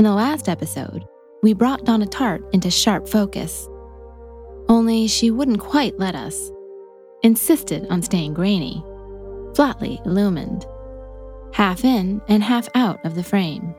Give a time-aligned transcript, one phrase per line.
[0.00, 1.06] In the last episode,
[1.42, 3.68] we brought Donna Tartt into sharp focus.
[4.66, 6.50] Only she wouldn't quite let us.
[7.22, 8.82] Insisted on staying grainy,
[9.54, 10.64] flatly illumined,
[11.52, 13.74] half in and half out of the frame.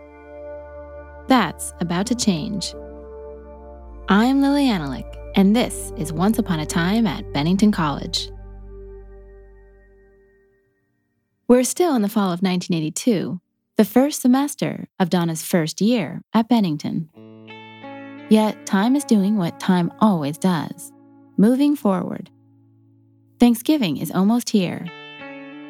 [1.27, 2.75] That's about to change.
[4.07, 8.29] I'm Lili Anolik, and this is Once Upon a Time at Bennington College.
[11.47, 13.41] We're still in the fall of 1982,
[13.81, 17.09] the first semester of Donna's first year at Bennington.
[18.29, 20.91] Yet, time is doing what time always does
[21.35, 22.29] moving forward.
[23.39, 24.85] Thanksgiving is almost here.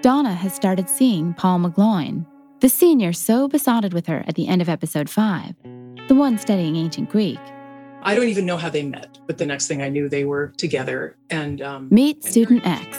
[0.02, 2.26] Donna has started seeing Paul McGloin,
[2.60, 5.56] the senior so besotted with her at the end of episode 5,
[6.10, 7.40] the one studying ancient Greek.
[8.02, 10.50] I don't even know how they met, but the next thing I knew, they were
[10.58, 11.16] together.
[11.30, 12.98] And um, meet Student X.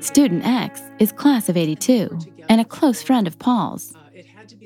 [0.00, 3.94] Student X is class of 82 and a close friend of Paul's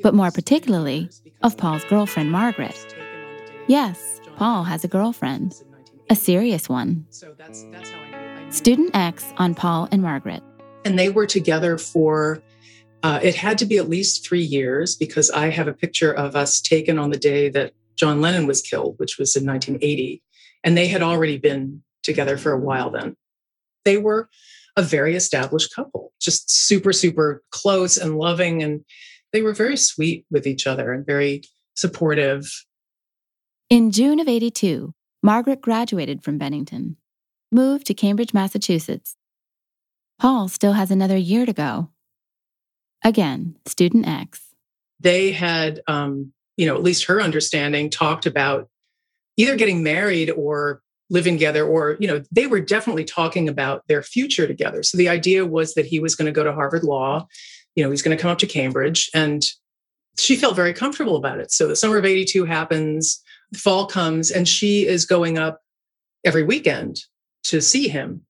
[0.02, 1.10] but more particularly
[1.42, 2.94] of Paul's girlfriend, Margaret.
[3.66, 5.54] Yes, Paul has a girlfriend,
[6.10, 7.06] a serious one.
[8.50, 10.42] Student X on Paul and Margaret.
[10.84, 12.42] And they were together for,
[13.02, 16.34] uh, it had to be at least three years because I have a picture of
[16.34, 20.22] us taken on the day that John Lennon was killed, which was in 1980.
[20.64, 23.16] And they had already been together for a while then.
[23.84, 24.28] They were
[24.76, 28.62] a very established couple, just super, super close and loving.
[28.62, 28.84] And
[29.32, 31.42] they were very sweet with each other and very
[31.74, 32.64] supportive.
[33.70, 36.96] In June of 82, Margaret graduated from Bennington,
[37.52, 39.16] moved to Cambridge, Massachusetts.
[40.18, 41.90] Paul still has another year to go.
[43.04, 44.40] Again, student X.
[45.00, 48.68] They had, um, you know, at least her understanding, talked about
[49.36, 54.02] either getting married or living together, or, you know, they were definitely talking about their
[54.02, 54.82] future together.
[54.82, 57.28] So the idea was that he was going to go to Harvard Law
[57.78, 59.08] you know, he's going to come up to Cambridge.
[59.14, 59.44] And
[60.18, 61.52] she felt very comfortable about it.
[61.52, 63.22] So the summer of 82 happens,
[63.56, 65.60] fall comes, and she is going up
[66.24, 66.98] every weekend
[67.44, 68.22] to see him.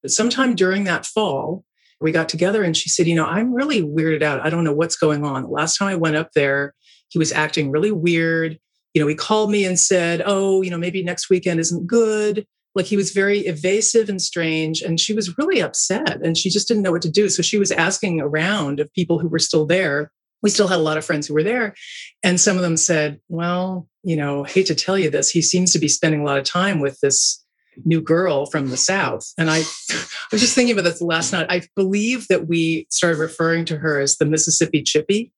[0.00, 1.64] But sometime during that fall,
[2.00, 4.46] we got together and she said, You know, I'm really weirded out.
[4.46, 5.42] I don't know what's going on.
[5.42, 6.72] The last time I went up there,
[7.08, 8.60] he was acting really weird.
[8.92, 12.46] You know, he called me and said, Oh, you know, maybe next weekend isn't good
[12.74, 16.66] like he was very evasive and strange and she was really upset and she just
[16.66, 17.28] didn't know what to do.
[17.28, 20.10] So she was asking around of people who were still there.
[20.42, 21.74] We still had a lot of friends who were there
[22.22, 25.72] and some of them said well you know hate to tell you this he seems
[25.72, 27.42] to be spending a lot of time with this
[27.84, 29.32] new girl from the south.
[29.38, 29.58] And i,
[29.90, 31.46] I was just thinking about this last night.
[31.48, 35.32] I believe that we started referring to her as the mississippi chippy.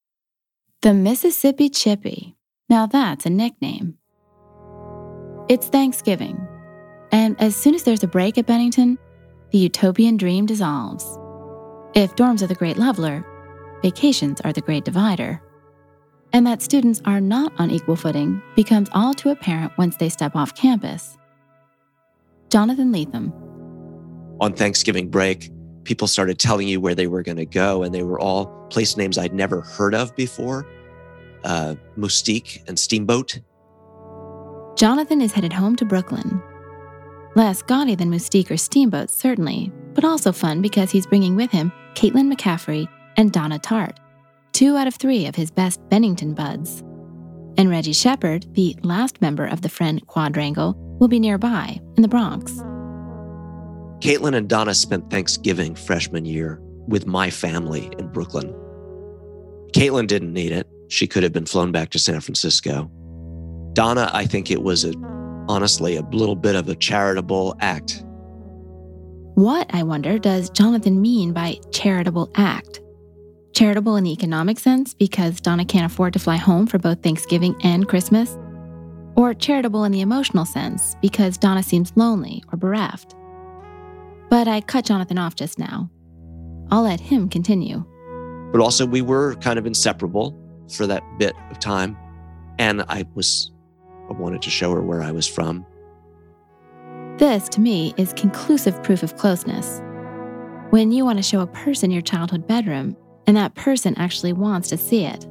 [0.83, 2.37] The mississippi chippy.
[2.69, 3.99] Now that's a nickname.
[5.49, 6.49] It's thanksgiving
[7.17, 8.99] and as soon as there's a break at Bennington,
[9.51, 11.03] the utopian dream dissolves.
[11.95, 13.25] If dorms are the great leveler,
[13.81, 15.41] vacations are the great divider.
[16.35, 20.37] And that students are not on equal footing becomes all too apparent once they step
[20.37, 21.17] off campus.
[22.51, 23.33] Jonathan Lethem.
[24.39, 25.51] On Thanksgiving break,
[25.85, 28.99] people started telling you where they were going to go, and they were all place
[28.99, 30.67] names I'd never heard of before
[31.45, 33.41] uh, Mustique and Steamboat.
[34.77, 36.43] Jonathan is headed home to Brooklyn
[37.37, 41.71] Less gaudy than Mustique or Steamboat, certainly, but also fun because he's bringing with him
[41.93, 42.89] Caitlin McCaffrey
[43.19, 43.99] and Donna Tartt,
[44.53, 46.81] two out of three of his best Bennington buds.
[47.59, 52.09] And Reggie Shepard, the last member of the friend quadrangle, will be nearby in the
[52.09, 52.53] Bronx.
[54.01, 56.59] Caitlin and Donna spent Thanksgiving freshman year
[56.89, 58.49] with my family in Brooklyn.
[59.75, 60.67] Caitlin didn't need it.
[60.89, 62.91] She could have been flown back to San Francisco.
[63.75, 64.93] Donna, I think it was a
[65.49, 68.05] honestly a little bit of a charitable act.
[69.35, 72.81] What, I wonder, does Jonathan mean by charitable act?
[73.53, 77.55] Charitable in the economic sense because Donna can't afford to fly home for both Thanksgiving
[77.63, 78.37] and Christmas?
[79.15, 83.15] Or charitable in the emotional sense because Donna seems lonely or bereft?
[84.29, 85.91] But I cut Jonathan off just now.
[86.71, 87.85] I'll let him continue.
[88.53, 90.39] But also, we were kind of inseparable
[90.73, 91.97] for that bit of time.
[92.59, 93.53] And I was,
[94.09, 95.67] I wanted to show her where I was from.
[97.19, 99.81] This, to me, is conclusive proof of closeness.
[100.71, 104.69] When you want to show a person your childhood bedroom, and that person actually wants
[104.69, 105.27] to see it.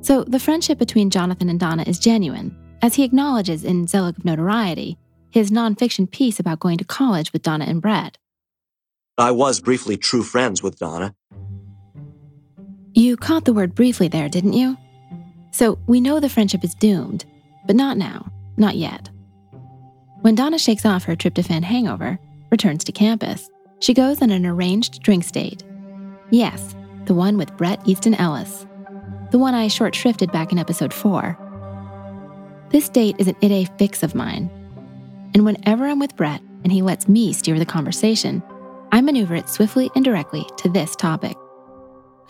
[0.00, 4.24] So the friendship between Jonathan and Donna is genuine, as he acknowledges in Zelig of
[4.24, 4.98] Notoriety,
[5.30, 8.18] his nonfiction piece about going to college with Donna and Bret.
[9.16, 11.14] I was briefly true friends with Donna.
[12.94, 14.76] You caught the word briefly there, didn't you?
[15.52, 17.24] So we know the friendship is doomed,
[17.66, 19.08] but not now, not yet.
[20.22, 22.18] When Donna shakes off her tryptophan hangover,
[22.50, 23.50] returns to campus,
[23.80, 25.64] she goes on an arranged drink date.
[26.30, 26.76] Yes,
[27.06, 28.66] the one with Bret Easton Ellis.
[29.32, 32.68] The one I short shrifted back in episode 4.
[32.70, 34.48] This date is an id a fix of mine.
[35.34, 38.42] And whenever I'm with Bret and he lets me steer the conversation,
[38.92, 41.36] I maneuver it swiftly and directly to this topic.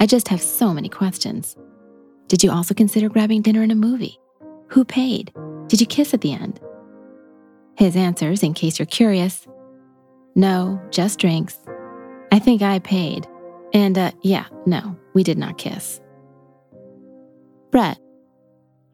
[0.01, 1.57] I just have so many questions.
[2.29, 4.19] Did you also consider grabbing dinner and a movie?
[4.73, 5.33] Who paid?
[5.69, 6.61] Did you kiss at the end?
[7.77, 9.47] His answers, in case you're curious
[10.35, 11.59] no, just drinks.
[12.33, 13.27] I think I paid.
[13.75, 16.01] And uh, yeah, no, we did not kiss.
[17.71, 17.99] Bret.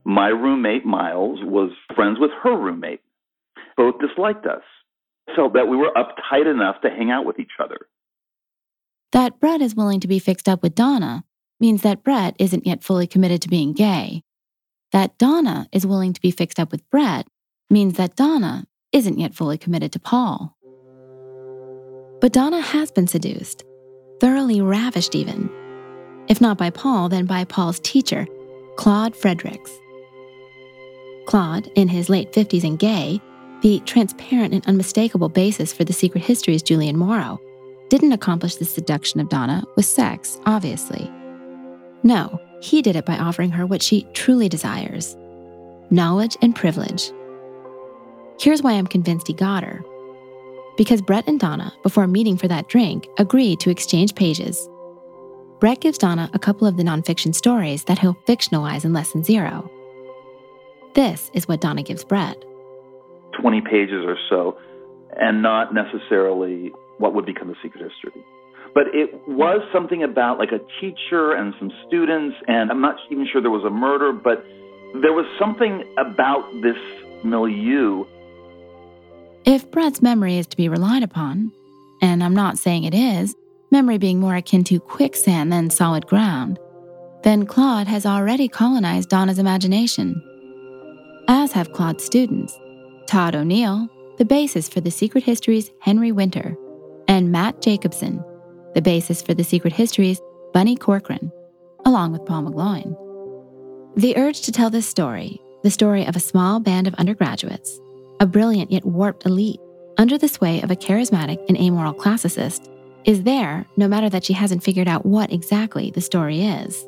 [0.04, 3.02] My roommate, Miles, was friends with her roommate.
[3.76, 4.62] Both disliked us.
[5.36, 7.86] Felt that we were uptight enough to hang out with each other.
[9.12, 11.24] That Bret is willing to be fixed up with Donna
[11.60, 14.22] means that Bret isn't yet fully committed to being gay.
[14.92, 17.26] That Donna is willing to be fixed up with Bret
[17.68, 20.56] means that Donna isn't yet fully committed to Paul.
[22.20, 23.64] But Donna has been seduced,
[24.18, 25.50] thoroughly ravished even.
[26.28, 28.26] If not by Paul, then by Paul's teacher,
[28.76, 29.70] Claude Fredericks.
[31.26, 33.20] Claude, in his late 50s and gay,
[33.60, 37.38] the transparent and unmistakable basis for the secret histories Julian Morrow,
[37.90, 41.10] didn't accomplish the seduction of Donna with sex, obviously.
[42.02, 45.16] No, he did it by offering her what she truly desires
[45.90, 47.10] knowledge and privilege.
[48.38, 49.82] Here's why I'm convinced he got her.
[50.76, 54.68] Because Bret and Donna, before meeting for that drink, agreed to exchange pages.
[55.60, 59.24] Bret gives Donna a couple of the nonfiction stories that he'll fictionalize in Less Than
[59.24, 59.68] Zero.
[60.94, 62.44] This is what Donna gives Bret
[63.40, 64.58] 20 pages or so,
[65.20, 68.24] and not necessarily what would become a secret history.
[68.74, 73.26] But it was something about like a teacher and some students, and I'm not even
[73.30, 74.44] sure there was a murder, but
[75.02, 76.76] there was something about this
[77.24, 78.04] milieu
[79.48, 81.52] if Bret's memory is to be relied upon,
[82.02, 83.34] and I'm not saying it is,
[83.70, 86.58] memory being more akin to quicksand than solid ground,
[87.22, 90.22] then Claude has already colonized Donna's imagination.
[91.28, 92.54] As have Claude's students
[93.06, 93.88] Todd O'Neill,
[94.18, 96.54] the basis for the Secret Histories Henry Winter,
[97.08, 98.22] and Matt Jacobson,
[98.78, 100.20] the basis for the Secret Histories
[100.52, 101.32] Bunny Corcoran,
[101.84, 102.96] along with Paul McGloin.
[103.96, 107.80] The urge to tell this story, the story of a small band of undergraduates,
[108.20, 109.58] a brilliant yet warped elite,
[109.98, 112.72] under the sway of a charismatic and amoral classicist,
[113.04, 116.86] is there no matter that she hasn't figured out what exactly the story is.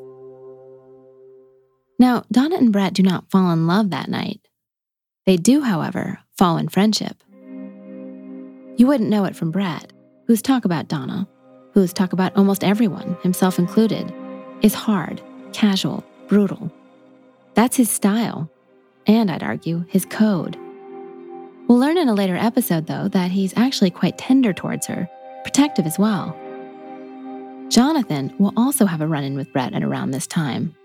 [1.99, 4.39] Now, Donna and Bret do not fall in love that night.
[5.25, 7.21] They do, however, fall in friendship.
[8.77, 9.91] You wouldn't know it from Bret,
[10.27, 11.27] whose talk about Donna,
[11.73, 14.13] whose talk about almost everyone, himself included,
[14.61, 15.21] is hard,
[15.53, 16.71] casual, brutal.
[17.53, 18.49] That's his style,
[19.07, 20.57] and I'd argue, his code.
[21.67, 25.09] We'll learn in a later episode, though, that he's actually quite tender towards her,
[25.43, 26.35] protective as well.
[27.69, 30.75] Jonathan will also have a run in with Bret at around this time.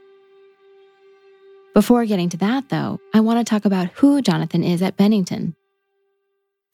[1.74, 5.56] Before getting to that, though, I want to talk about who Jonathan is at Bennington.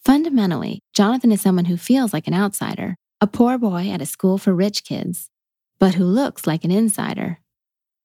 [0.05, 4.37] Fundamentally, Jonathan is someone who feels like an outsider, a poor boy at a school
[4.37, 5.31] for rich kids,
[5.79, 7.39] but who looks like an insider.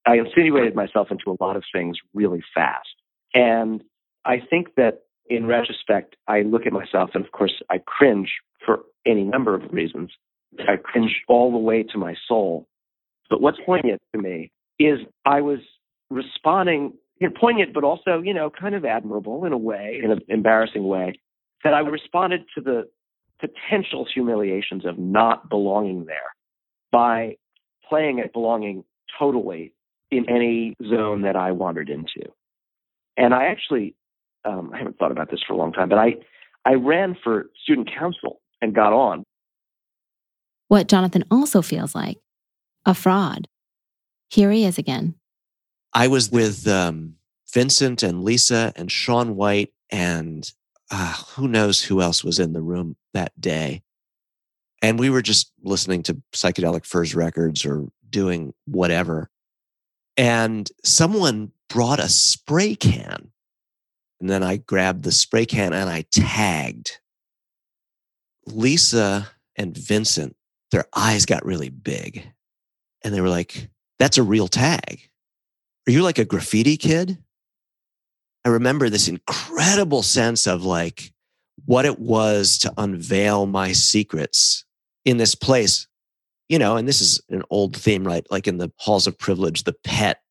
[0.06, 2.88] I insinuated myself into a lot of things really fast.
[3.34, 3.82] And
[4.24, 8.32] I think that in retrospect, I look at myself and of course I cringe
[8.64, 10.12] for any number of reasons.
[10.60, 12.68] I cringe all the way to my soul.
[13.28, 15.58] But what's poignant to me is I was
[16.10, 20.12] responding, you know, poignant, but also, you know, kind of admirable in a way, in
[20.12, 21.18] an embarrassing way,
[21.64, 22.88] that I responded to the
[23.40, 26.16] potential humiliations of not belonging there
[26.90, 27.36] by
[27.88, 28.84] playing at belonging
[29.18, 29.72] totally
[30.10, 32.30] in any zone that I wandered into.
[33.16, 33.94] And I actually
[34.44, 36.16] um, I haven't thought about this for a long time, but I,
[36.64, 39.24] I ran for student council and got on.
[40.68, 42.18] What Jonathan also feels like
[42.84, 43.48] a fraud.
[44.30, 45.14] Here he is again.
[45.94, 47.14] I was with um,
[47.52, 50.50] Vincent and Lisa and Sean White and
[50.90, 53.82] uh, who knows who else was in the room that day.
[54.80, 59.28] And we were just listening to Psychedelic Furs records or doing whatever.
[60.16, 63.30] And someone brought a spray can.
[64.20, 66.98] And then I grabbed the spray can and I tagged.
[68.46, 70.36] Lisa and Vincent,
[70.70, 72.24] their eyes got really big.
[73.04, 73.68] And they were like,
[73.98, 75.08] that's a real tag.
[75.86, 77.18] Are you like a graffiti kid?
[78.48, 81.12] I remember this incredible sense of like
[81.66, 84.64] what it was to unveil my secrets
[85.04, 85.86] in this place.
[86.48, 88.26] You know, and this is an old theme, right?
[88.30, 90.22] Like in the halls of privilege, the pet,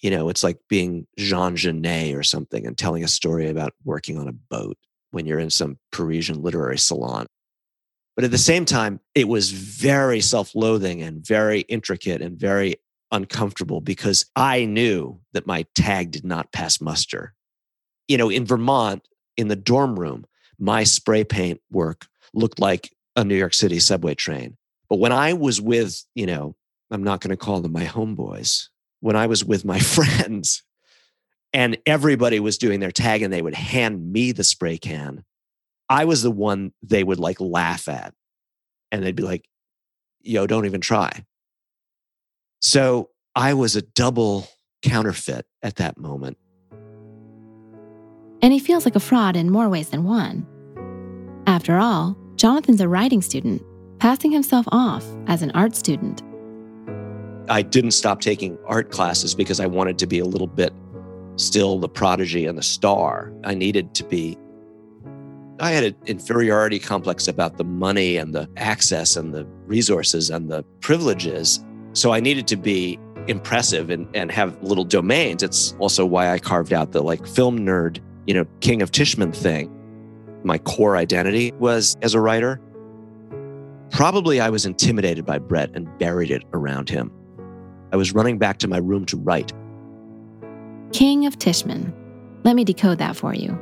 [0.00, 4.18] you know, it's like being Jean Genet or something and telling a story about working
[4.18, 4.76] on a boat
[5.12, 7.28] when you're in some Parisian literary salon.
[8.16, 12.74] But at the same time, it was very self loathing and very intricate and very
[13.12, 17.34] uncomfortable because I knew that my tag did not pass muster.
[18.12, 20.26] You know, in Vermont, in the dorm room,
[20.58, 24.58] my spray paint work looked like a New York City subway train.
[24.90, 26.54] But when I was with, you know,
[26.90, 28.68] I'm not going to call them my homeboys,
[29.00, 30.62] when I was with my friends
[31.54, 35.24] and everybody was doing their tag and they would hand me the spray can,
[35.88, 38.12] I was the one they would like laugh at.
[38.90, 39.48] And they'd be like,
[40.20, 41.24] yo, don't even try.
[42.60, 44.48] So I was a double
[44.82, 46.36] counterfeit at that moment.
[48.42, 50.46] And he feels like a fraud in more ways than one.
[51.46, 53.62] After all, Jonathan's a writing student,
[53.98, 56.22] passing himself off as an art student.
[57.48, 60.72] I didn't stop taking art classes because I wanted to be a little bit
[61.36, 63.32] still the prodigy and the star.
[63.44, 64.36] I needed to be.
[65.60, 70.50] I had an inferiority complex about the money and the access and the resources and
[70.50, 71.64] the privileges.
[71.92, 75.42] So I needed to be impressive and, and have little domains.
[75.42, 79.34] It's also why I carved out the like film nerd, you know, King of Tishman
[79.34, 79.70] thing.
[80.44, 82.60] My core identity was as a writer.
[83.90, 87.12] Probably I was intimidated by Bret and buried it around him.
[87.92, 89.52] I was running back to my room to write.
[90.92, 91.92] King of Tishman.
[92.44, 93.58] Let me decode that for you.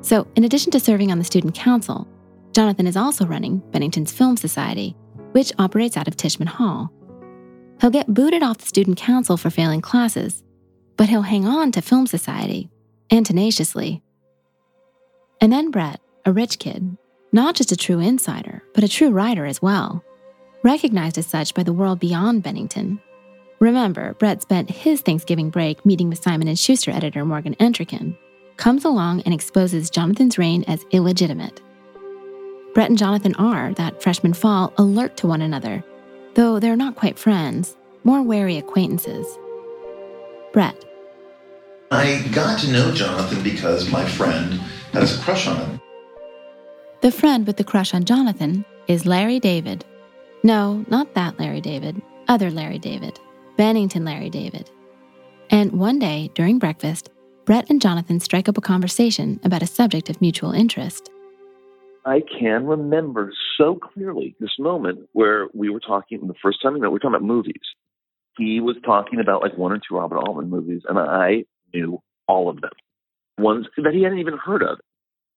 [0.00, 2.08] So, in addition to serving on the student council,
[2.52, 4.96] Jonathan is also running Bennington's Film Society,
[5.32, 6.92] which operates out of Tishman Hall.
[7.80, 10.42] He'll get booted off the student council for failing classes,
[10.96, 12.68] but he'll hang on to Film Society,
[13.12, 14.02] and tenaciously.
[15.40, 16.96] And then Bret, a rich kid,
[17.30, 20.02] not just a true insider, but a true writer as well,
[20.64, 23.00] recognized as such by the world beyond Bennington.
[23.60, 28.16] Remember, Bret spent his Thanksgiving break meeting with Simon & Schuster editor Morgan Entrekin,
[28.56, 31.60] comes along and exposes Jonathan's reign as illegitimate.
[32.74, 35.84] Bret and Jonathan are, that freshman fall, alert to one another,
[36.34, 39.26] though they're not quite friends, more wary acquaintances.
[40.52, 40.82] Bret.
[41.92, 44.54] I got to know Jonathan because my friend
[44.94, 45.80] has a crush on him.
[47.02, 49.84] The friend with the crush on Jonathan is Larry David.
[50.42, 53.20] No, not that Larry David, other Larry David,
[53.58, 54.70] Bennington Larry David.
[55.50, 57.10] And one day, during breakfast,
[57.44, 61.10] Bret and Jonathan strike up a conversation about a subject of mutual interest.
[62.06, 66.80] I can remember so clearly this moment where we were talking the first time we
[66.80, 67.60] met, we were talking about movies.
[68.38, 72.48] He was talking about like one or two Robert Altman movies, and I knew all
[72.48, 72.70] of them.
[73.38, 74.78] Ones that he hadn't even heard of.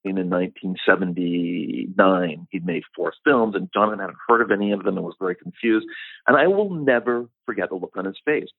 [0.04, 5.06] In 1979, he'd made four films, and Jonathan hadn't heard of any of them and
[5.06, 5.88] was very confused.
[6.28, 8.50] And I will never forget the look on his face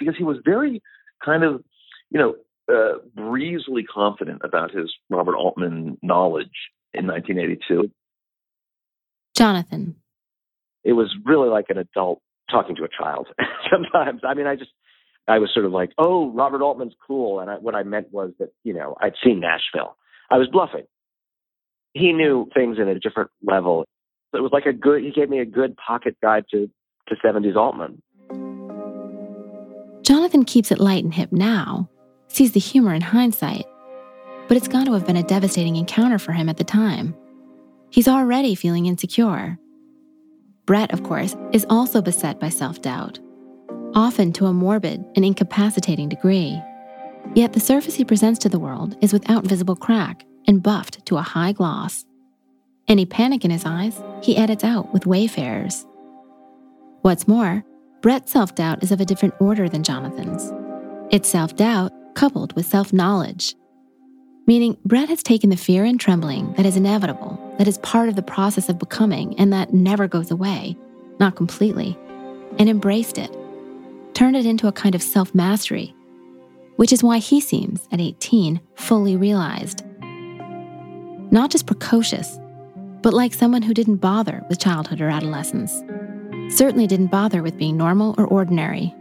[0.00, 0.82] because he was very
[1.24, 1.62] kind of,
[2.10, 2.34] you know,
[2.68, 7.88] uh, breezily confident about his Robert Altman knowledge in 1982.
[9.36, 9.94] Jonathan.
[10.82, 13.28] It was really like an adult talking to a child
[13.70, 14.22] sometimes.
[14.24, 14.70] I mean, I just,
[15.28, 17.40] I was sort of like, oh, Robert Altman's cool.
[17.40, 19.96] And I, what I meant was that, you know, I'd seen Nashville.
[20.30, 20.86] I was bluffing.
[21.94, 23.86] He knew things at a different level.
[24.32, 26.70] It was like a good, he gave me a good pocket guide to,
[27.08, 28.02] to 70s Altman.
[30.02, 31.90] Jonathan keeps it light and hip now,
[32.28, 33.64] sees the humor in hindsight,
[34.46, 37.14] but it's got to have been a devastating encounter for him at the time.
[37.90, 39.58] He's already feeling insecure.
[40.66, 43.18] Bret, of course, is also beset by self doubt,
[43.96, 46.62] often to a morbid and incapacitating degree.
[47.34, 51.16] Yet the surface he presents to the world is without visible crack and buffed to
[51.16, 52.04] a high gloss.
[52.86, 55.86] Any panic in his eyes, he edits out with wayfarers.
[57.00, 57.64] What's more,
[58.02, 60.52] Bret's self doubt is of a different order than Jonathan's.
[61.10, 63.54] It's self doubt coupled with self knowledge.
[64.46, 68.14] Meaning, Bret has taken the fear and trembling that is inevitable, that is part of
[68.14, 70.76] the process of becoming, and that never goes away,
[71.18, 71.98] not completely,
[72.58, 73.36] and embraced it,
[74.16, 75.94] turned it into a kind of self mastery,
[76.76, 79.84] which is why he seems, at 18, fully realized.
[81.30, 82.38] Not just precocious,
[83.02, 85.82] but like someone who didn't bother with childhood or adolescence.
[86.48, 88.94] Certainly didn't bother with being normal or ordinary.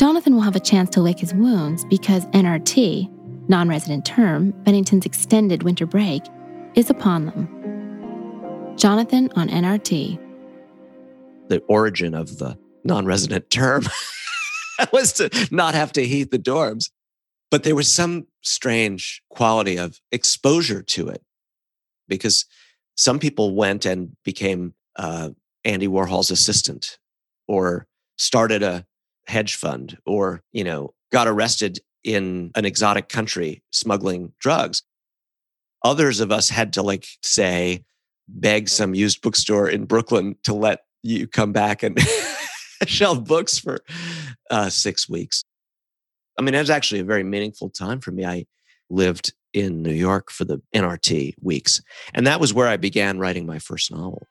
[0.00, 3.08] Jonathan will have a chance to lick his wounds because NRT,
[3.48, 6.24] non resident term, Bennington's extended winter break,
[6.74, 8.74] is upon them.
[8.76, 10.18] Jonathan on NRT.
[11.48, 13.84] The origin of the non resident term
[14.92, 16.90] was to not have to heat the dorms.
[17.50, 21.22] But there was some strange quality of exposure to it
[22.08, 22.46] because
[22.96, 25.30] some people went and became uh,
[25.64, 26.98] Andy Warhol's assistant
[27.46, 27.86] or
[28.16, 28.86] started a
[29.26, 34.82] hedge fund or, you know, got arrested in an exotic country smuggling drugs.
[35.84, 37.84] Others of us had to like say,
[38.28, 41.98] beg some used bookstore in Brooklyn to let you come back and
[42.86, 43.80] shelf books for
[44.50, 45.44] uh, six weeks.
[46.38, 48.24] I mean, it was actually a very meaningful time for me.
[48.24, 48.46] I
[48.90, 51.82] lived in New York for the NRT weeks,
[52.14, 54.26] and that was where I began writing my first novel.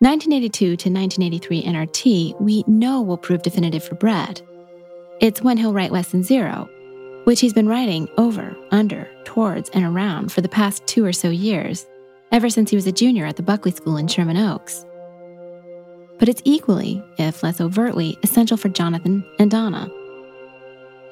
[0.00, 4.42] 1982 to 1983 NRT, we know will prove definitive for Bret.
[5.20, 6.68] It's when he'll write Less Than Zero,
[7.24, 11.30] which he's been writing over, under, towards, and around for the past two or so
[11.30, 11.86] years,
[12.30, 14.84] ever since he was a junior at the Buckley School in Sherman Oaks.
[16.18, 19.90] But it's equally, if less overtly, essential for Jonathan and Donna.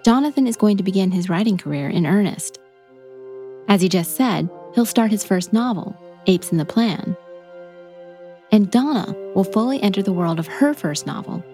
[0.05, 2.59] Jonathan is going to begin his writing career in earnest.
[3.69, 5.97] As he just said, he'll start his first novel,
[6.27, 7.17] Apes in the Plan,
[8.53, 11.45] and Donna will fully enter the world of her first novel,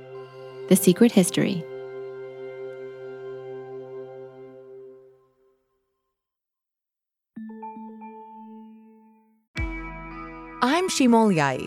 [0.69, 1.65] The Secret History.
[10.63, 11.67] I'm Shimol Yai,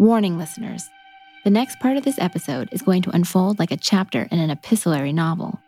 [0.00, 0.90] Warning, listeners.
[1.44, 4.50] The next part of this episode is going to unfold like a chapter in an
[4.50, 5.60] epistolary novel.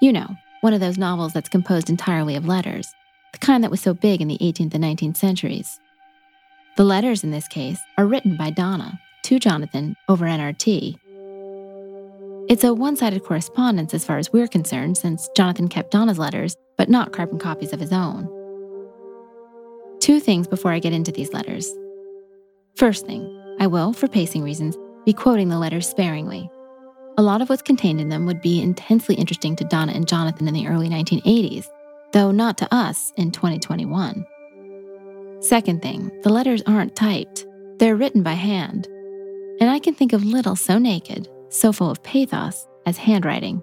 [0.00, 2.94] You know, one of those novels that's composed entirely of letters,
[3.32, 5.80] the kind that was so big in the 18th and 19th centuries.
[6.76, 10.96] The letters in this case are written by Donna to Jonathan over NRT.
[12.48, 16.54] It's a one sided correspondence as far as we're concerned, since Jonathan kept Donna's letters,
[16.76, 18.28] but not carbon copies of his own.
[19.98, 21.68] Two things before I get into these letters.
[22.76, 26.50] First thing, I will, for pacing reasons, be quoting the letters sparingly.
[27.16, 30.46] A lot of what's contained in them would be intensely interesting to Donna and Jonathan
[30.46, 31.66] in the early 1980s,
[32.12, 34.24] though not to us in 2021.
[35.40, 37.46] Second thing, the letters aren't typed,
[37.78, 38.86] they're written by hand.
[39.60, 43.62] And I can think of little so naked, so full of pathos, as handwriting.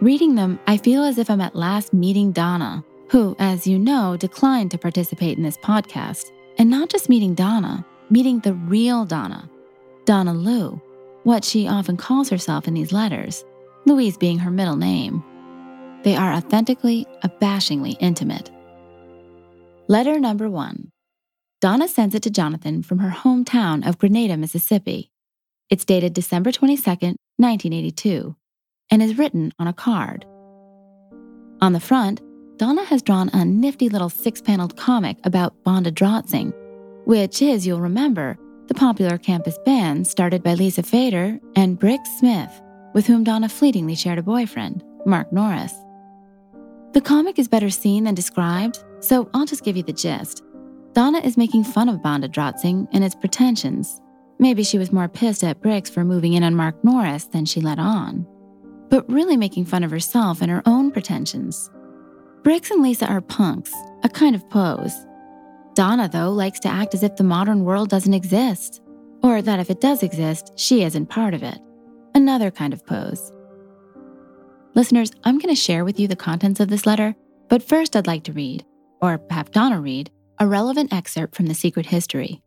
[0.00, 4.16] Reading them, I feel as if I'm at last meeting Donna, who, as you know,
[4.16, 6.30] declined to participate in this podcast.
[6.58, 9.48] And not just meeting Donna, meeting the real Donna,
[10.04, 10.80] Donna Lou,
[11.22, 13.44] what she often calls herself in these letters,
[13.86, 15.22] Louise being her middle name.
[16.02, 18.50] They are authentically, abashingly intimate.
[19.88, 20.92] Letter number one
[21.60, 25.10] Donna sends it to Jonathan from her hometown of Grenada, Mississippi.
[25.68, 26.82] It's dated December 22,
[27.36, 28.34] 1982,
[28.90, 30.24] and is written on a card.
[31.60, 32.22] On the front,
[32.56, 36.52] Donna has drawn a nifty little six paneled comic about Bonda Drotzing,
[37.10, 42.62] which is, you'll remember, the popular campus band started by Lisa Fader and Brick Smith,
[42.94, 45.74] with whom Donna fleetingly shared a boyfriend, Mark Norris.
[46.92, 50.44] The comic is better seen than described, so I'll just give you the gist.
[50.92, 54.00] Donna is making fun of Bonda Drotzing and its pretensions.
[54.38, 57.60] Maybe she was more pissed at Bricks for moving in on Mark Norris than she
[57.60, 58.24] let on.
[58.88, 61.72] But really making fun of herself and her own pretensions.
[62.44, 64.94] Bricks and Lisa are punks, a kind of pose.
[65.80, 68.82] Donna, though, likes to act as if the modern world doesn't exist,
[69.22, 71.58] or that if it does exist, she isn't part of it.
[72.14, 73.32] Another kind of pose.
[74.74, 77.14] Listeners, I'm going to share with you the contents of this letter,
[77.48, 78.62] but first I'd like to read,
[79.00, 82.42] or have Donna read, a relevant excerpt from the secret history.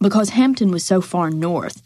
[0.00, 1.80] Because Hampton was so far north,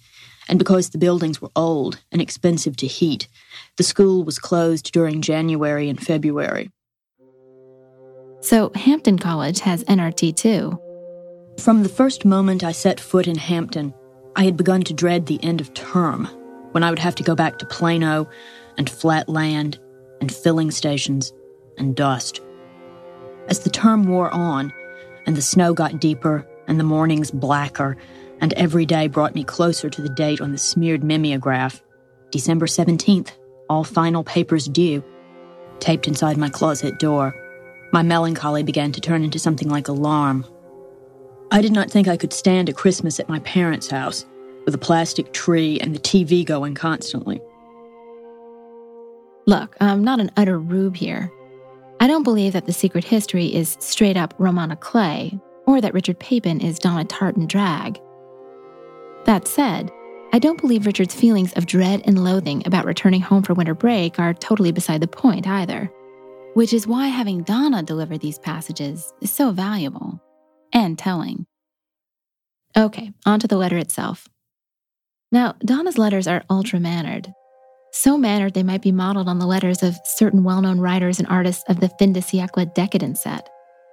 [0.49, 3.29] and because the buildings were old and expensive to heat,
[3.77, 6.71] the school was closed during January and February.
[8.45, 10.79] So, Hampton College has NRT too.
[11.59, 13.95] From the first moment I set foot in Hampton,
[14.37, 16.27] I had begun to dread the end of term,
[16.73, 18.29] when I would have to go back to Plano
[18.77, 19.79] and flat land
[20.21, 21.33] and filling stations
[21.79, 22.43] and dust.
[23.49, 24.75] As the term wore on,
[25.25, 27.97] and the snow got deeper and the mornings blacker,
[28.43, 31.83] and every day brought me closer to the date on the smeared mimeograph,
[32.31, 33.31] December 17th,
[33.71, 35.03] all final papers due,
[35.81, 37.35] taped inside my closet door.
[37.95, 40.45] My melancholy began to turn into something like alarm.
[41.53, 44.27] I did not think I could stand a Christmas at my parents' house,
[44.65, 47.41] with a plastic tree and the TV going constantly.
[49.47, 51.31] Look, I'm not an utter rube here.
[52.01, 55.33] I don't believe that the secret history is straight up roman à clef,
[55.65, 58.01] or that Richard Papen is Donna Tartt in drag.
[59.25, 59.93] That said,
[60.33, 64.19] I don't believe Richard's feelings of dread and loathing about returning home for winter break
[64.19, 65.93] are totally beside the point either
[66.55, 70.21] which is why having Donna deliver these passages is so valuable
[70.73, 71.47] and telling.
[72.77, 74.27] Okay, on to the letter itself.
[75.31, 77.33] Now, Donna's letters are ultra mannered.
[77.93, 81.29] So mannered they might be modeled on the letters of certain well known writers and
[81.29, 83.49] artists of the fin de siècle decadent set,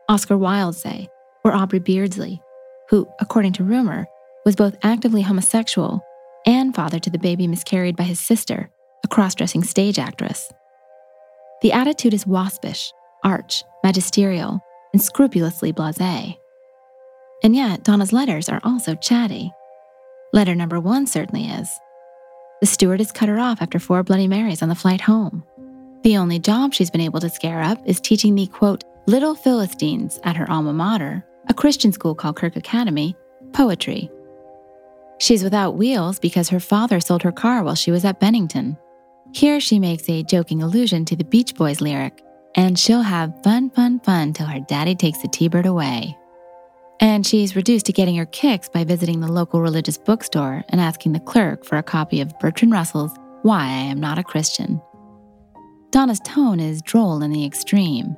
[0.09, 1.07] Oscar Wilde, say,
[1.43, 2.41] or Aubrey Beardsley,
[2.89, 4.05] who, according to rumor,
[4.45, 6.01] was both actively homosexual
[6.45, 8.71] and father to the baby miscarried by his sister,
[9.03, 10.51] a cross dressing stage actress.
[11.61, 12.91] The attitude is waspish,
[13.23, 14.59] arch, magisterial,
[14.93, 16.35] and scrupulously blase.
[17.43, 19.51] And yet, Donna's letters are also chatty.
[20.33, 21.69] Letter number one certainly is.
[22.61, 25.43] The stewardess cut her off after four Bloody Marys on the flight home.
[26.03, 30.19] The only job she's been able to scare up is teaching the quote, little Philistines
[30.23, 33.15] at her alma mater, a Christian school called Kirk Academy,
[33.53, 34.09] poetry.
[35.19, 38.77] She's without wheels because her father sold her car while she was at Bennington.
[39.33, 42.21] Here she makes a joking allusion to the Beach Boys lyric,
[42.55, 46.17] and she'll have fun, fun, fun till her daddy takes the T Bird away.
[46.99, 51.13] And she's reduced to getting her kicks by visiting the local religious bookstore and asking
[51.13, 54.81] the clerk for a copy of Bertrand Russell's Why I Am Not a Christian.
[55.91, 58.15] Donna's tone is droll in the extreme.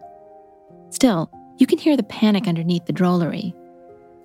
[0.90, 3.54] Still, you can hear the panic underneath the drollery.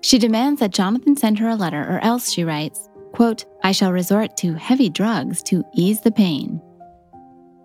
[0.01, 3.91] She demands that Jonathan send her a letter, or else, she writes, quote, I shall
[3.91, 6.61] resort to heavy drugs to ease the pain.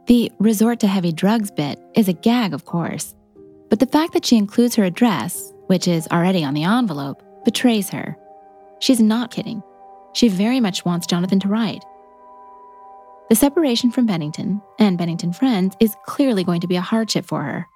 [0.06, 3.14] The resort to heavy drugs bit is a gag, of course,
[3.70, 7.88] but the fact that she includes her address, which is already on the envelope, betrays
[7.88, 8.14] her.
[8.80, 9.62] She's not kidding.
[10.12, 11.82] She very much wants Jonathan to write.
[13.30, 17.42] The separation from Bennington and Bennington friends is clearly going to be a hardship for
[17.42, 17.66] her.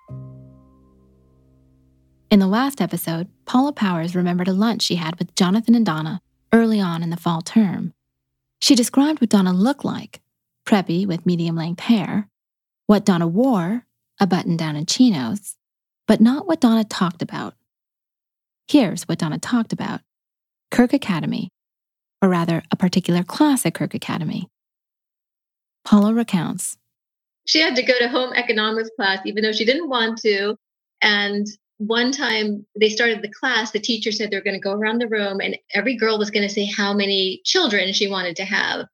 [2.30, 6.20] In the last episode, Paula Powers remembered a lunch she had with Jonathan and Donna
[6.52, 7.94] early on in the fall term.
[8.60, 10.20] She described what Donna looked like
[10.68, 12.28] preppy with medium length hair,
[12.86, 13.86] what Donna wore,
[14.20, 15.56] a button down and chinos,
[16.06, 17.54] but not what Donna talked about.
[18.66, 20.02] Here's what Donna talked about
[20.70, 21.48] Kirk Academy,
[22.20, 24.50] or rather, a particular class at Kirk Academy.
[25.86, 26.76] Paula recounts.
[27.46, 30.54] She had to go to home economics class, even though she didn't want to.
[31.00, 31.46] And
[31.78, 35.08] one time they started the class, the teacher said they're going to go around the
[35.08, 38.86] room and every girl was going to say how many children she wanted to have.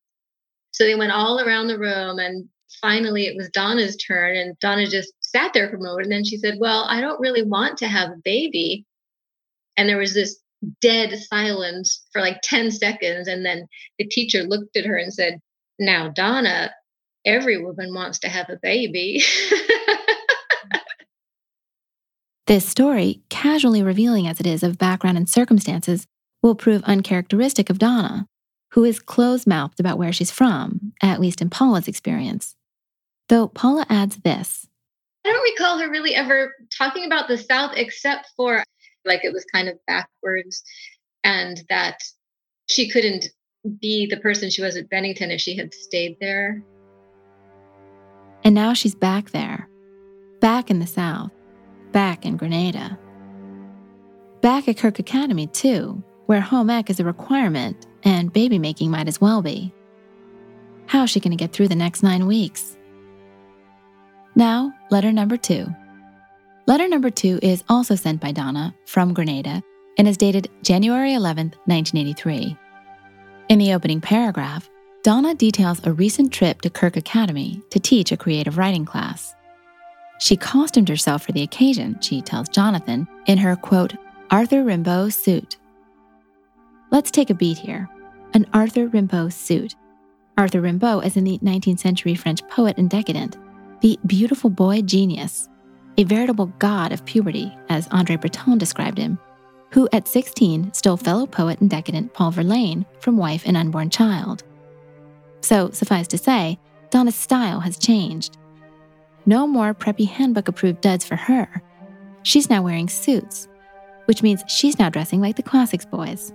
[0.74, 2.48] So they went all around the room and
[2.80, 6.24] finally it was Donna's turn and Donna just sat there for a moment and then
[6.24, 8.84] she said, "Well, I don't really want to have a baby."
[9.76, 10.40] And there was this
[10.80, 13.68] dead silence for like 10 seconds and then
[14.00, 15.38] the teacher looked at her and said,
[15.78, 16.72] "Now, Donna,
[17.24, 19.22] every woman wants to have a baby."
[22.48, 26.08] this story, casually revealing as it is of background and circumstances,
[26.42, 28.26] will prove uncharacteristic of Donna
[28.74, 32.56] who is closed mouthed about where she's from, at least in Paula's experience.
[33.28, 34.66] Though Paula adds this
[35.24, 38.64] I don't recall her really ever talking about the South except for
[39.04, 40.62] like it was kind of backwards
[41.22, 41.98] and that
[42.68, 43.26] she couldn't
[43.80, 46.62] be the person she was at Bennington if she had stayed there.
[48.42, 49.68] And now she's back there,
[50.40, 51.30] back in the South,
[51.92, 52.98] back in Grenada.
[54.42, 59.08] Back at Kirk Academy, too, where home ec is a requirement and baby making might
[59.08, 59.72] as well be.
[60.86, 62.76] How's she going to get through the next nine weeks?
[64.34, 65.66] Now, letter number two.
[66.66, 69.62] Letter number two is also sent by Donna from Grenada
[69.98, 72.56] and is dated January 11th, 1983.
[73.48, 74.68] In the opening paragraph,
[75.02, 79.34] Donna details a recent trip to Kirk Academy to teach a creative writing class.
[80.18, 83.94] She costumed herself for the occasion, she tells Jonathan, in her quote,
[84.30, 85.58] Arthur Rimbaud suit.
[86.90, 87.88] Let's take a beat here.
[88.34, 89.76] An Arthur Rimbaud suit.
[90.36, 93.36] Arthur Rimbaud is in the 19th century French poet and decadent,
[93.80, 95.48] the beautiful boy genius,
[95.98, 99.20] a veritable god of puberty, as Andre Breton described him,
[99.70, 104.42] who at 16 stole fellow poet and decadent Paul Verlaine from wife and unborn child.
[105.40, 106.58] So, suffice to say,
[106.90, 108.36] Donna's style has changed.
[109.26, 111.62] No more preppy handbook approved duds for her.
[112.24, 113.46] She's now wearing suits,
[114.06, 116.32] which means she's now dressing like the Classics boys.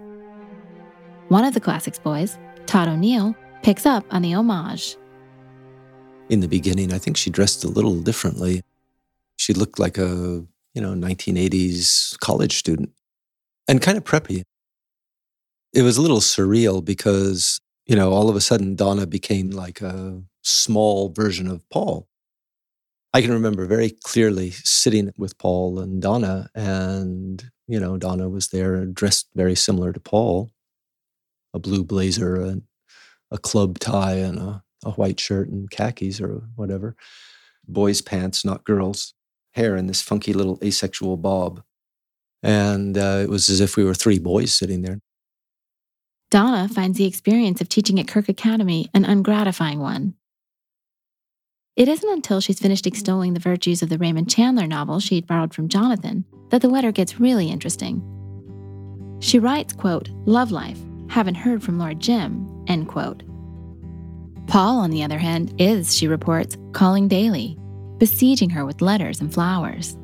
[1.29, 4.97] One of the Classics boys, Todd O'Neill, picks up on the homage.
[6.29, 8.63] In the beginning, I think she dressed a little differently.
[9.37, 12.91] She looked like a, you know, 1980s college student
[13.67, 14.43] and kind of preppy.
[15.73, 19.81] It was a little surreal because you know, all of a sudden Donna became like
[19.81, 22.07] a small version of Paul.
[23.15, 28.49] I can remember very clearly sitting with Paul and Donna, and, you know, Donna was
[28.49, 30.51] there dressed very similar to Paul
[31.53, 32.63] a blue blazer and
[33.31, 36.95] a club tie and a, a white shirt and khakis or whatever.
[37.67, 39.13] Boys' pants, not girls.
[39.53, 41.63] Hair in this funky little asexual bob.
[42.41, 44.99] And uh, it was as if we were three boys sitting there.
[46.31, 50.13] Donna finds the experience of teaching at Kirk Academy an ungratifying one.
[51.75, 55.53] It isn't until she's finished extolling the virtues of the Raymond Chandler novel she'd borrowed
[55.53, 58.03] from Jonathan that the letter gets really interesting.
[59.21, 60.77] She writes, quote, Love life,
[61.09, 63.23] haven't heard from Lord Jim, end quote.
[64.47, 67.57] Paul, on the other hand, is, she reports, calling daily,
[67.97, 69.97] besieging her with letters and flowers.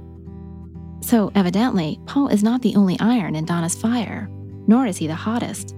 [1.02, 4.28] So, evidently, Paul is not the only iron in Donna's fire,
[4.68, 5.76] nor is he the hottest.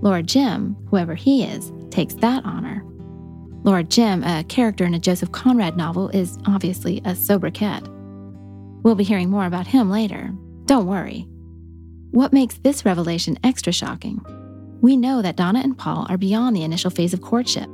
[0.00, 2.82] Lord Jim, whoever he is, takes that honor.
[3.64, 7.82] Lord Jim, a character in a Joseph Conrad novel, is obviously a sobriquet.
[8.82, 10.32] We'll be hearing more about him later.
[10.64, 11.26] Don't worry.
[12.10, 14.24] What makes this revelation extra shocking?
[14.82, 17.68] We know that Donna and Paul are beyond the initial phase of courtship.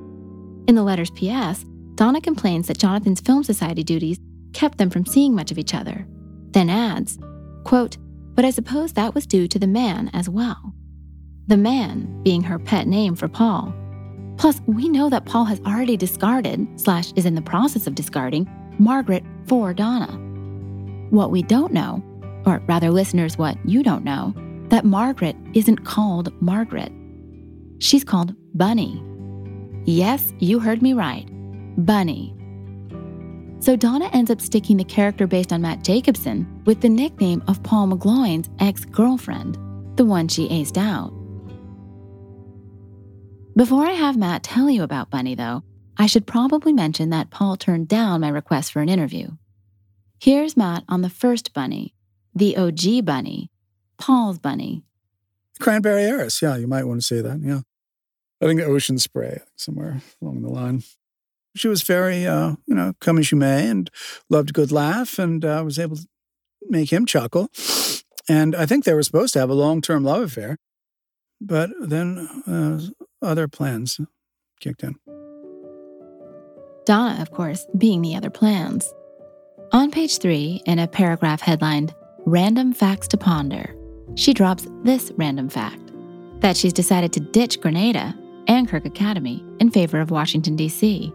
[0.68, 4.20] In the letter's PS, Donna complains that Jonathan's Film Society duties
[4.52, 6.06] kept them from seeing much of each other,
[6.50, 7.18] then adds,
[7.64, 7.96] quote,
[8.34, 10.74] But I suppose that was due to the man as well
[11.48, 13.74] the man being her pet name for Paul.
[14.36, 18.46] Plus, we know that Paul has already discarded, slash, is in the process of discarding,
[18.78, 20.12] Margaret for Donna.
[21.10, 22.02] What we don't know,
[22.46, 24.34] or rather, listeners, what you don't know,
[24.68, 26.92] that Margaret isn't called Margaret.
[27.78, 29.02] She's called Bunny.
[29.84, 31.26] Yes, you heard me right.
[31.84, 32.34] Bunny.
[33.60, 37.62] So Donna ends up sticking the character based on Matt Jacobson with the nickname of
[37.62, 39.58] Paul McGloin's ex girlfriend,
[39.96, 41.12] the one she aced out.
[43.56, 45.64] Before I have Matt tell you about Bunny, though,
[45.96, 49.30] I should probably mention that Paul turned down my request for an interview.
[50.20, 51.94] Here's Matt on the first Bunny,
[52.34, 53.50] the OG Bunny,
[53.98, 54.84] Paul's Bunny.
[55.58, 57.62] Cranberry heiress, yeah, you might want to say that, yeah.
[58.40, 60.84] I think Ocean Spray, somewhere along the line.
[61.56, 63.90] She was very, uh, you know, come as you may and
[64.30, 66.06] loved a good laugh and uh, was able to
[66.68, 67.48] make him chuckle.
[68.28, 70.58] And I think they were supposed to have a long term love affair.
[71.40, 72.80] But then uh,
[73.24, 74.00] other plans
[74.60, 74.96] kicked in.
[76.84, 78.92] Donna, of course, being the other plans.
[79.72, 83.74] On page three, in a paragraph headlined Random Facts to Ponder,
[84.14, 85.92] she drops this random fact
[86.40, 88.14] that she's decided to ditch Grenada
[88.48, 91.12] and Kirk Academy in favor of Washington, D.C.,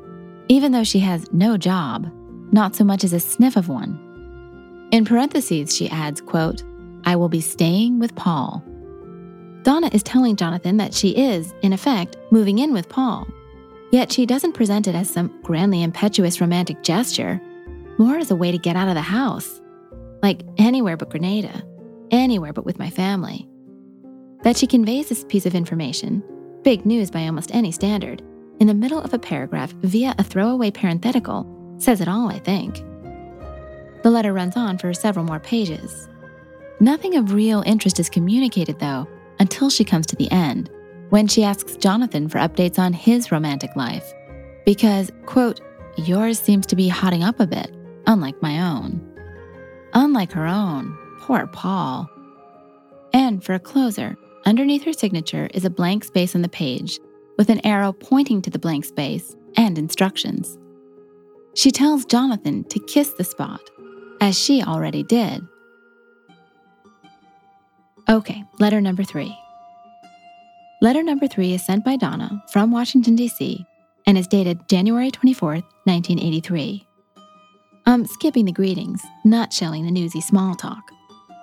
[0.47, 2.11] even though she has no job,
[2.51, 3.99] not so much as a sniff of one.
[4.91, 6.63] In parentheses, she adds, quote,
[7.05, 8.63] I will be staying with Paul
[9.63, 13.25] Donna is telling Jonathan that she is, in effect, moving in with Paul.
[13.91, 17.41] Yet she doesn't present it as some grandly impetuous romantic gesture,
[17.97, 19.61] more as a way to get out of the house.
[20.21, 21.63] Like anywhere but Grenada,
[22.11, 23.47] anywhere but with my family.
[24.41, 26.21] That she conveys this piece of information,
[26.63, 28.21] big news by almost any standard,
[28.59, 31.45] in the middle of a paragraph via a throwaway parenthetical
[31.77, 32.77] says it all, I think.
[34.03, 36.07] The letter runs on for several more pages.
[36.79, 39.07] Nothing of real interest is communicated, though,
[39.39, 40.69] until she comes to the end,
[41.09, 44.13] when she asks Jonathan for updates on his romantic life.
[44.65, 45.59] Because, quote,
[45.97, 47.75] yours seems to be hotting up a bit,
[48.07, 49.01] unlike my own.
[49.93, 52.09] Unlike her own, poor Paul.
[53.13, 56.99] And for a closer, underneath her signature is a blank space on the page
[57.37, 60.57] with an arrow pointing to the blank space and instructions.
[61.55, 63.61] She tells Jonathan to kiss the spot,
[64.21, 65.41] as she already did.
[68.09, 69.35] Okay, letter number three.
[70.81, 73.65] Letter number three is sent by Donna from Washington, D.C.,
[74.05, 76.85] and is dated January 24th, 1983.
[77.85, 80.83] I'm skipping the greetings, not showing the newsy small talk.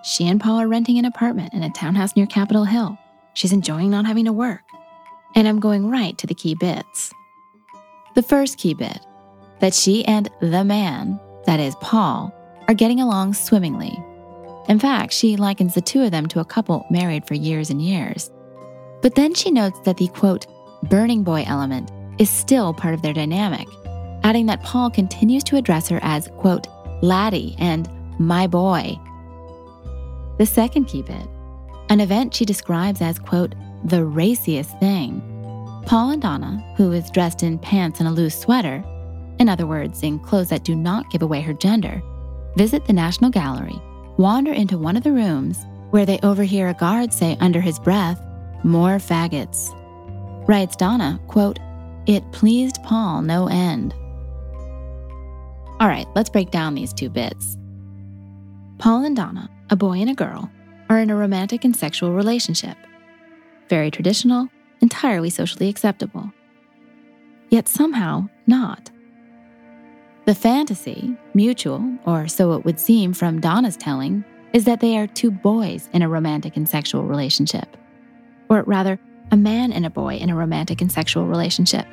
[0.02, 2.98] She and Paul are renting an apartment in a townhouse near Capitol Hill.
[3.34, 4.62] She's enjoying not having to work.
[5.34, 7.12] And I'm going right to the key bits.
[8.14, 8.98] The first key bit
[9.60, 12.34] that she and the man, that is, Paul,
[12.66, 13.96] are getting along swimmingly.
[14.68, 17.82] In fact, she likens the two of them to a couple married for years and
[17.82, 18.30] years.
[19.02, 20.46] But then she notes that the quote,
[20.84, 23.68] burning boy element is still part of their dynamic,
[24.22, 26.66] adding that Paul continues to address her as, quote,
[27.02, 28.98] laddie and my boy.
[30.40, 31.29] The second bit,
[31.90, 35.20] an event she describes as, quote, the raciest thing.
[35.85, 38.83] Paul and Donna, who is dressed in pants and a loose sweater,
[39.38, 42.00] in other words, in clothes that do not give away her gender,
[42.57, 43.79] visit the National Gallery,
[44.16, 45.59] wander into one of the rooms
[45.90, 48.18] where they overhear a guard say under his breath,
[48.64, 49.76] More faggots.
[50.48, 51.59] Writes Donna, quote,
[52.07, 53.92] It pleased Paul no end.
[55.81, 57.59] All right, let's break down these two bits.
[58.79, 60.50] Paul and Donna, a boy and a girl,
[60.88, 62.76] are in a romantic and sexual relationship.
[63.68, 64.48] Very traditional,
[64.80, 66.33] entirely socially acceptable.
[67.50, 68.90] Yet somehow not.
[70.26, 75.06] The fantasy, mutual, or so it would seem from Donna's telling, is that they are
[75.06, 77.76] two boys in a romantic and sexual relationship.
[78.48, 78.98] Or rather,
[79.30, 81.87] a man and a boy in a romantic and sexual relationship.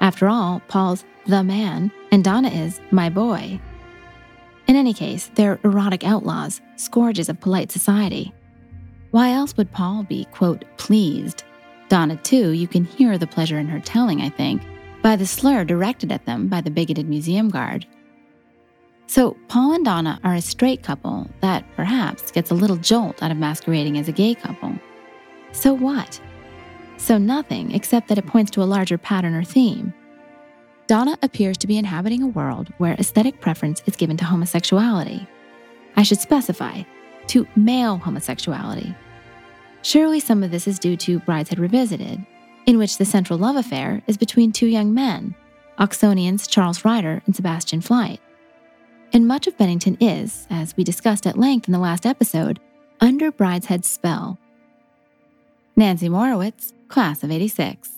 [0.00, 3.58] After all, Paul's the man, and Donna is my boy.
[4.66, 8.32] In any case, they're erotic outlaws, scourges of polite society.
[9.10, 11.44] Why else would Paul be, quote, pleased?
[11.88, 14.62] Donna, too, you can hear the pleasure in her telling, I think,
[15.02, 17.86] by the slur directed at them by the bigoted museum guard.
[19.06, 23.30] So, Paul and Donna are a straight couple that perhaps gets a little jolt out
[23.30, 24.74] of masquerading as a gay couple.
[25.52, 26.20] So what?
[26.96, 29.94] So nothing except that it points to a larger pattern or theme.
[30.86, 35.26] Donna appears to be inhabiting a world where aesthetic preference is given to homosexuality.
[35.96, 36.82] I should specify,
[37.28, 38.94] to male homosexuality.
[39.82, 42.24] Surely some of this is due to Brideshead Revisited,
[42.66, 45.34] in which the central love affair is between two young men,
[45.78, 48.20] Oxonians Charles Ryder and Sebastian Flyte.
[49.12, 52.60] And much of Bennington is, as we discussed at length in the last episode,
[53.00, 54.38] under Brideshead's spell.
[55.74, 57.95] Nancy Morowitz, class of 86.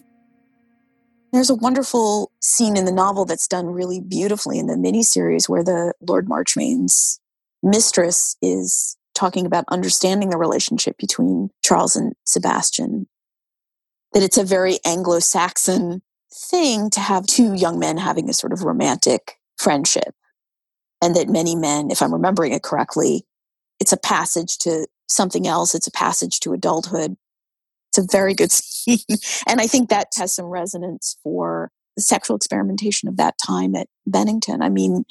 [1.33, 5.63] There's a wonderful scene in the novel that's done really beautifully in the miniseries where
[5.63, 7.21] the Lord Marchmain's
[7.63, 13.09] mistress is talking about understanding the relationship between Charles and Sebastian.
[14.13, 18.53] That it's a very Anglo Saxon thing to have two young men having a sort
[18.53, 20.15] of romantic friendship.
[21.03, 23.27] And that many men, if I'm remembering it correctly,
[23.81, 27.17] it's a passage to something else, it's a passage to adulthood.
[27.91, 28.99] It's a very good scene.
[29.47, 33.89] and I think that has some resonance for the sexual experimentation of that time at
[34.07, 34.63] Bennington.
[34.63, 35.05] I mean,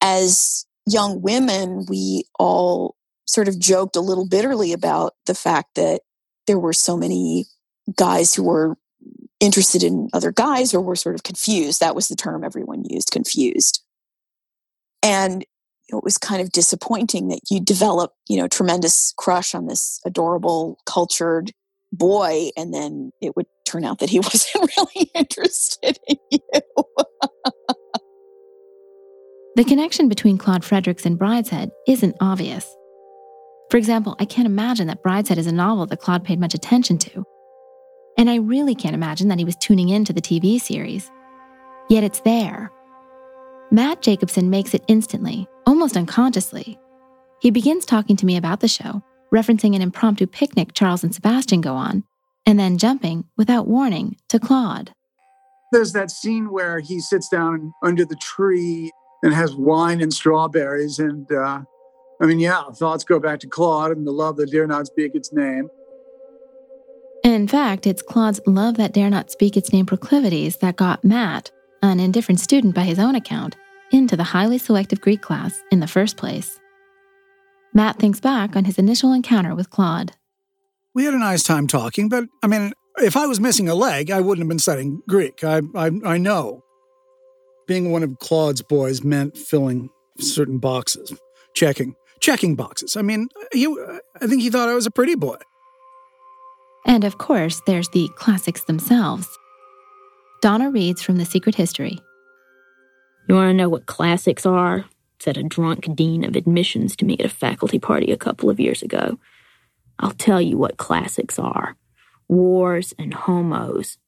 [0.00, 2.94] as young women, we all
[3.26, 6.02] sort of joked a little bitterly about the fact that
[6.46, 7.44] there were so many
[7.96, 8.76] guys who were
[9.40, 11.80] interested in other guys or were sort of confused.
[11.80, 13.82] That was the term everyone used, confused.
[15.02, 15.44] And
[15.88, 20.78] it was kind of disappointing that you develop, you know, tremendous crush on this adorable,
[20.86, 21.52] cultured
[21.92, 26.40] boy, and then it would turn out that he wasn't really interested in you.
[29.56, 32.74] the connection between Claude Fredericks and Brideshead isn't obvious.
[33.70, 36.96] For example, I can't imagine that Brideshead is a novel that Claude paid much attention
[36.98, 37.24] to.
[38.16, 41.10] And I really can't imagine that he was tuning in to the TV series.
[41.88, 42.72] Yet it's there.
[43.70, 46.78] Matt Jacobson makes it instantly, almost unconsciously.
[47.40, 49.02] He begins talking to me about the show,
[49.34, 52.04] referencing an impromptu picnic Charles and Sebastian go on,
[52.46, 54.92] and then jumping, without warning, to Claude.
[55.72, 58.90] There's that scene where he sits down under the tree
[59.22, 60.98] and has wine and strawberries.
[60.98, 61.62] And uh,
[62.20, 65.14] I mean, yeah, thoughts go back to Claude and the love that dare not speak
[65.14, 65.68] its name.
[67.24, 71.50] In fact, it's Claude's love that dare not speak its name proclivities that got Matt,
[71.82, 73.56] an indifferent student by his own account,
[73.92, 76.58] into the highly selective Greek class in the first place.
[77.78, 80.10] Matt thinks back on his initial encounter with Claude.
[80.94, 84.10] We had a nice time talking, but I mean, if I was missing a leg,
[84.10, 85.44] I wouldn't have been studying Greek.
[85.44, 86.64] I, I, I know.
[87.68, 91.16] Being one of Claude's boys meant filling certain boxes,
[91.54, 92.96] checking, checking boxes.
[92.96, 93.68] I mean, he,
[94.20, 95.36] I think he thought I was a pretty boy.
[96.84, 99.28] And of course, there's the classics themselves.
[100.42, 101.96] Donna reads from The Secret History.
[103.28, 104.84] You want to know what classics are?
[105.20, 108.60] Said a drunk dean of admissions to me at a faculty party a couple of
[108.60, 109.18] years ago.
[109.98, 111.76] I'll tell you what classics are
[112.28, 113.98] wars and homos.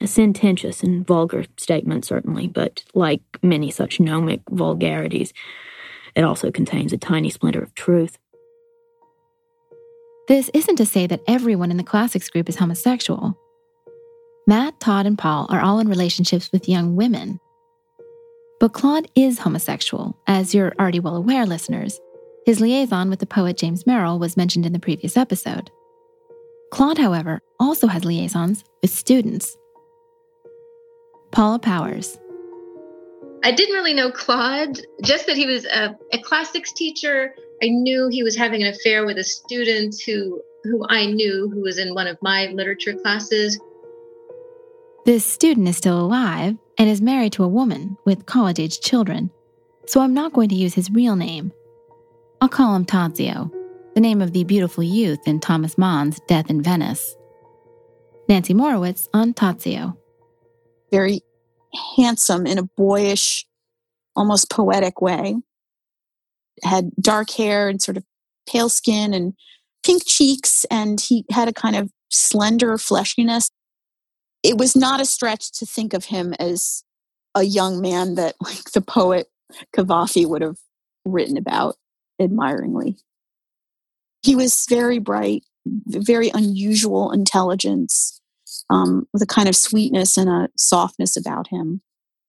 [0.00, 5.32] A sententious and vulgar statement, certainly, but like many such gnomic vulgarities,
[6.16, 8.18] it also contains a tiny splinter of truth.
[10.28, 13.38] This isn't to say that everyone in the classics group is homosexual.
[14.46, 17.38] Matt, Todd, and Paul are all in relationships with young women.
[18.62, 22.00] But Claude is homosexual, as you're already well aware, listeners.
[22.46, 25.68] His liaison with the poet James Merrill was mentioned in the previous episode.
[26.70, 29.58] Claude, however, also has liaisons with students.
[31.32, 32.20] Paula Powers.
[33.42, 37.34] I didn't really know Claude, just that he was a, a classics teacher.
[37.64, 41.62] I knew he was having an affair with a student who who I knew who
[41.62, 43.58] was in one of my literature classes.
[45.04, 49.30] This student is still alive and is married to a woman with college age children,
[49.86, 51.52] so I'm not going to use his real name.
[52.40, 53.52] I'll call him Tadzio,
[53.94, 57.14] the name of the beautiful youth in Thomas Mann's Death in Venice.
[58.28, 59.96] Nancy Morowitz on Tadzio.
[60.90, 61.20] Very
[61.96, 63.46] handsome in a boyish,
[64.16, 65.36] almost poetic way.
[66.64, 68.02] Had dark hair and sort of
[68.48, 69.34] pale skin and
[69.84, 73.50] pink cheeks, and he had a kind of slender fleshiness.
[74.42, 76.82] It was not a stretch to think of him as
[77.34, 79.28] a young man that, like the poet
[79.76, 80.58] Cavafy would have
[81.04, 81.76] written about
[82.20, 82.96] admiringly.
[84.22, 88.20] He was very bright, very unusual intelligence,
[88.70, 91.82] um, with a kind of sweetness and a softness about him.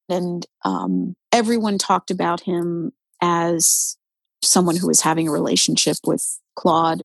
[0.10, 2.92] And um, everyone talked about him
[3.22, 3.98] as
[4.42, 7.04] someone who was having a relationship with Claude.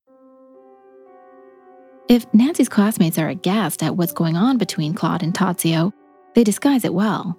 [2.09, 5.93] If Nancy's classmates are aghast at what's going on between Claude and Tadzio,
[6.33, 7.37] they disguise it well.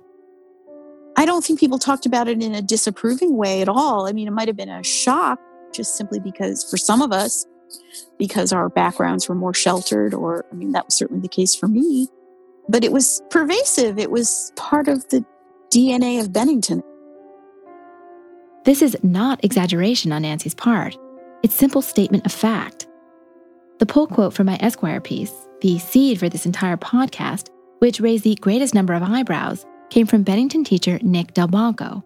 [1.16, 4.06] I don't think people talked about it in a disapproving way at all.
[4.06, 5.40] I mean, it might have been a shock
[5.74, 7.44] just simply because for some of us,
[8.16, 11.66] because our backgrounds were more sheltered, or I mean, that was certainly the case for
[11.66, 12.06] me.
[12.68, 15.24] But it was pervasive, it was part of the
[15.70, 16.80] DNA of Bennington.
[18.64, 20.96] This is not exaggeration on Nancy's part,
[21.42, 22.86] it's simple statement of fact.
[23.80, 28.24] The pull quote from my Esquire piece, the seed for this entire podcast, which raised
[28.24, 32.04] the greatest number of eyebrows, came from Bennington teacher Nick Delbanco.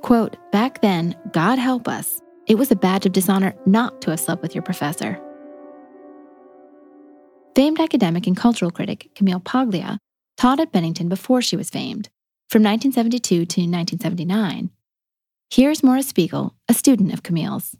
[0.00, 4.20] Quote, back then, God help us, it was a badge of dishonor not to have
[4.20, 5.20] slept with your professor.
[7.54, 9.98] Famed academic and cultural critic Camille Paglia
[10.38, 12.08] taught at Bennington before she was famed,
[12.48, 14.70] from 1972 to 1979.
[15.50, 17.76] Here's Maura Spiegel, a student of Camille's.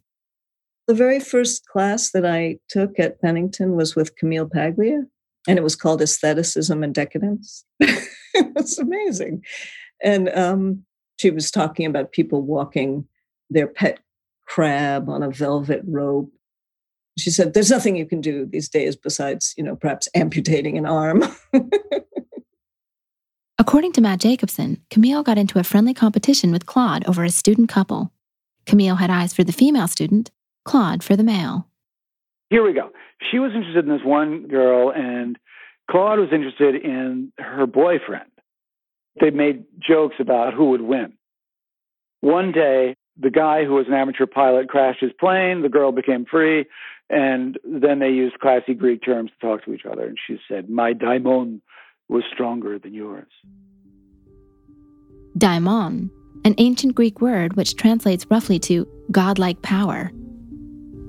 [0.89, 5.03] The very first class that I took at Bennington was with Camille Paglia,
[5.47, 7.65] and it was called Aestheticism and Decadence.
[7.81, 9.45] it was amazing.
[10.03, 10.85] And um,
[11.19, 13.07] she was talking about people walking
[13.49, 14.01] their pet
[14.47, 16.31] crab on a velvet rope.
[17.19, 20.87] She said, There's nothing you can do these days besides, you know, perhaps amputating an
[20.87, 21.23] arm.
[23.59, 27.69] According to Matt Jacobson, Camille got into a friendly competition with Claude over a student
[27.69, 28.11] couple.
[28.67, 30.31] Camille had eyes for the female student,
[30.65, 31.69] Claude for the male.
[32.51, 32.91] Here we go.
[33.31, 35.39] She was interested in this one girl, and
[35.91, 38.31] Claude was interested in her boyfriend.
[39.21, 41.15] They made jokes about who would win.
[42.21, 45.63] One day, the guy who was an amateur pilot crashed his plane.
[45.63, 46.67] The girl became free.
[47.11, 50.07] And then they used classy Greek terms to talk to each other.
[50.07, 51.61] And she said, My daimon
[52.09, 53.29] was stronger than yours.
[55.37, 56.11] Daimon,
[56.45, 60.11] an ancient Greek word which translates roughly to godlike power.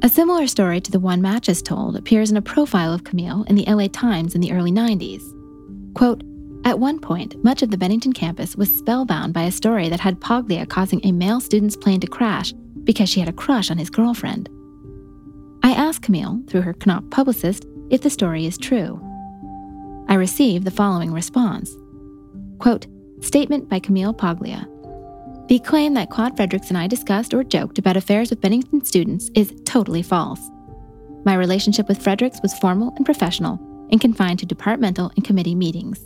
[0.04, 3.46] A similar story to the one Matt just told appears in a profile of Camille
[3.48, 5.24] in the LA Times in the early 90s.
[5.94, 6.22] Quote,
[6.66, 10.20] at one point, much of the Bennington campus was spellbound by a story that had
[10.20, 12.52] Paglia causing a male student's plane to crash
[12.84, 14.50] because she had a crush on his girlfriend.
[15.64, 19.00] I asked Camille, through her Knopf publicist, if the story is true.
[20.10, 21.78] I received the following response
[22.60, 22.88] Quote,
[23.22, 24.68] Statement by Camille Paglia.
[25.54, 29.30] The claim that Claude Fredericks and I discussed or joked about affairs with Bennington students
[29.36, 30.42] is totally false.
[31.26, 33.60] My relationship with Fredericks was formal and professional
[33.92, 36.00] and confined to departmental and committee meetings.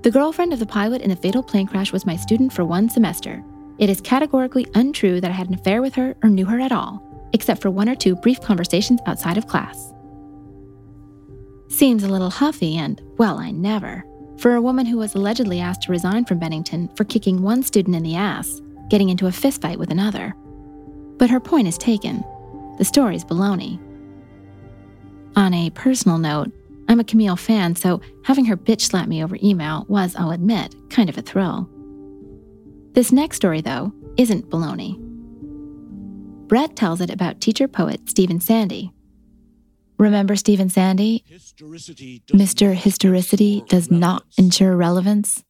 [0.00, 2.88] The girlfriend of the pilot in the fatal plane crash was my student for one
[2.88, 3.44] semester.
[3.78, 6.72] It is categorically untrue that I had an affair with her or knew her at
[6.72, 9.92] all, except for one or two brief conversations outside of class.
[11.68, 14.06] Seems a little huffy, and, well, I never.
[14.38, 17.96] For a woman who was allegedly asked to resign from Bennington for kicking one student
[17.96, 18.60] in the ass,
[18.90, 20.34] getting into a fistfight with another.
[21.18, 22.24] But her point is taken.
[22.78, 23.78] The story's baloney.
[25.36, 26.52] On a personal note,
[26.88, 30.74] I'm a Camille fan, so having her bitch slap me over email was, I'll admit,
[30.90, 31.68] kind of a thrill.
[32.92, 34.98] This next story, though, isn't baloney.
[36.46, 38.92] Bret tells it about teacher poet Stephen Sandy.
[39.98, 41.24] Remember Stephen Sandy?
[41.30, 42.74] Mr.
[42.74, 45.44] Historicity does not ensure relevance.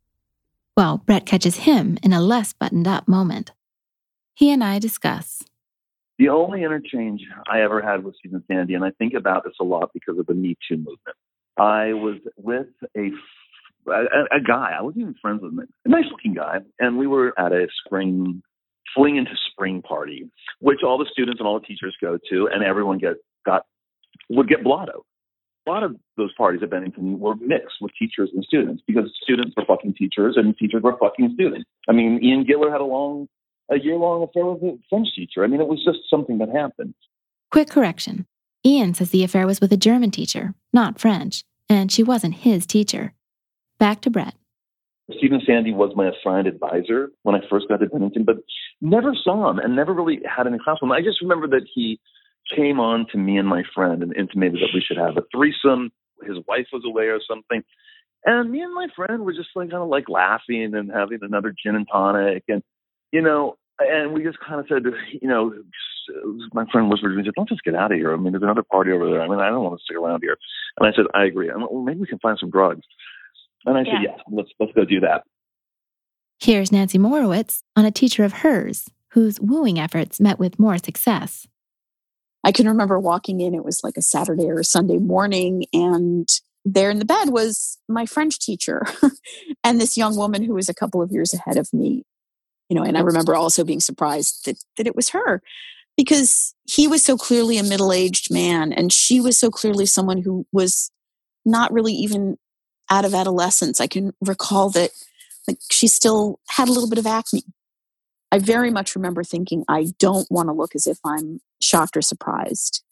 [0.76, 3.53] Well, Bret catches him in a less buttoned up moment.
[4.34, 5.45] He and I discuss.
[6.18, 9.64] The only interchange I ever had with Stephen Sandy, and I think about this a
[9.64, 11.16] lot because of the Me Too movement.
[11.57, 12.66] I was with
[12.97, 13.11] a
[13.86, 14.74] a, a guy.
[14.78, 15.68] I wasn't even friends with him.
[15.84, 18.42] A nice looking guy, and we were at a spring
[18.95, 20.30] fling into spring party,
[20.61, 23.16] which all the students and all the teachers go to, and everyone get got
[24.28, 25.04] would get blotto.
[25.66, 29.54] A lot of those parties at Bennington were mixed with teachers and students because students
[29.56, 31.64] were fucking teachers and teachers were fucking students.
[31.88, 33.28] I mean, Ian Giller had a long,
[33.70, 35.42] a year long affair with a French teacher.
[35.42, 36.94] I mean, it was just something that happened.
[37.50, 38.26] Quick correction
[38.66, 42.66] Ian says the affair was with a German teacher, not French, and she wasn't his
[42.66, 43.12] teacher.
[43.78, 44.34] Back to Bret.
[45.18, 48.36] Stephen Sandy was my assigned advisor when I first got to Bennington, but
[48.80, 50.92] never saw him and never really had any class with him.
[50.92, 52.00] I just remember that he
[52.55, 55.90] came on to me and my friend and intimated that we should have a threesome.
[56.22, 57.62] His wife was away or something.
[58.24, 61.55] And me and my friend were just like kind of like laughing and having another
[61.62, 62.45] gin and tonic.
[62.49, 62.62] And,
[63.12, 64.82] you know, and we just kind of said,
[65.20, 65.53] you know,
[66.53, 68.12] my friend whispered to me, said, don't just get out of here.
[68.12, 69.20] I mean, there's another party over there.
[69.20, 70.36] I mean, I don't want to stick around here.
[70.78, 71.51] And I said, I agree.
[71.51, 72.82] I'm like, well, maybe we can find some drugs.
[73.66, 73.92] And I yeah.
[73.92, 75.24] said, yeah, let's, let's go do that.
[76.40, 81.47] Here's Nancy Morowitz on a teacher of hers whose wooing efforts met with more success.
[82.45, 86.28] I can remember walking in, it was like a Saturday or a Sunday morning, and
[86.64, 88.86] there in the bed was my French teacher
[89.64, 92.05] and this young woman who was a couple of years ahead of me.
[92.68, 95.42] You know, and I remember also being surprised that, that it was her
[95.97, 100.18] because he was so clearly a middle aged man, and she was so clearly someone
[100.18, 100.90] who was
[101.45, 102.38] not really even
[102.90, 103.80] out of adolescence.
[103.80, 104.90] I can recall that
[105.49, 107.42] like she still had a little bit of acne
[108.35, 112.03] I very much remember thinking, I don't want to look as if I'm shocked or
[112.03, 112.82] surprised.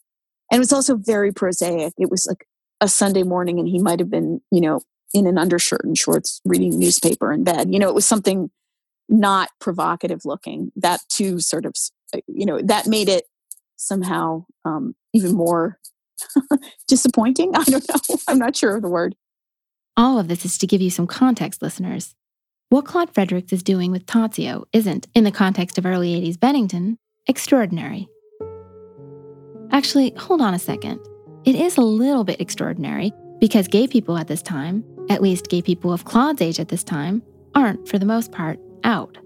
[0.49, 1.95] And it was also very prosaic.
[1.99, 2.47] It was like
[2.81, 4.83] a Sunday morning, and he might have been, you know,
[5.13, 7.73] in an undershirt and shorts reading newspaper in bed.
[7.73, 8.53] You know, it was something
[9.09, 10.71] not provocative looking.
[10.77, 11.75] That too sort of,
[12.15, 13.25] uh, you know, that made it
[13.75, 15.81] somehow um, even more
[16.87, 17.51] disappointing.
[17.57, 18.17] I don't know.
[18.29, 19.17] I'm not sure of the word.
[19.97, 22.15] All of this is to give you some context, listeners.
[22.73, 26.97] What Claude Fredericks is doing with Tadzio isn't, in the context of early 80s Bennington,
[27.27, 28.09] extraordinary.
[29.71, 30.99] Actually, hold on a second.
[31.45, 35.61] It is a little bit extraordinary because gay people at this time, at least gay
[35.61, 37.23] people of Claude's age at this time,
[37.55, 39.19] aren't, for the most part, out.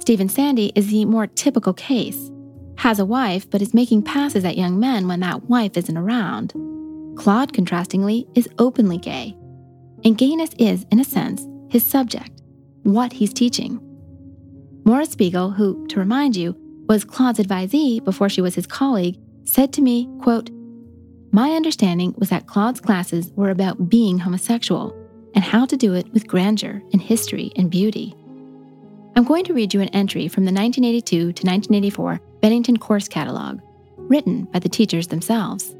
[0.00, 2.32] Stephen Sandy is the more typical case.
[2.78, 6.54] Has a wife, but is making passes at young men when that wife isn't around.
[7.16, 9.36] Claude, contrastingly, is openly gay.
[10.04, 12.37] And gayness is, in a sense, his subject
[12.82, 13.80] what he's teaching.
[14.84, 16.56] Maura Spiegel, who, to remind you,
[16.88, 20.50] was Claude's advisee before she was his colleague, said to me, quote,
[21.30, 24.94] My understanding was that Claude's classes were about being homosexual
[25.34, 28.14] and how to do it with grandeur and history and beauty.
[29.14, 33.60] I'm going to read you an entry from the 1982 to 1984 Bennington course catalog,
[33.96, 35.74] written by the teachers themselves.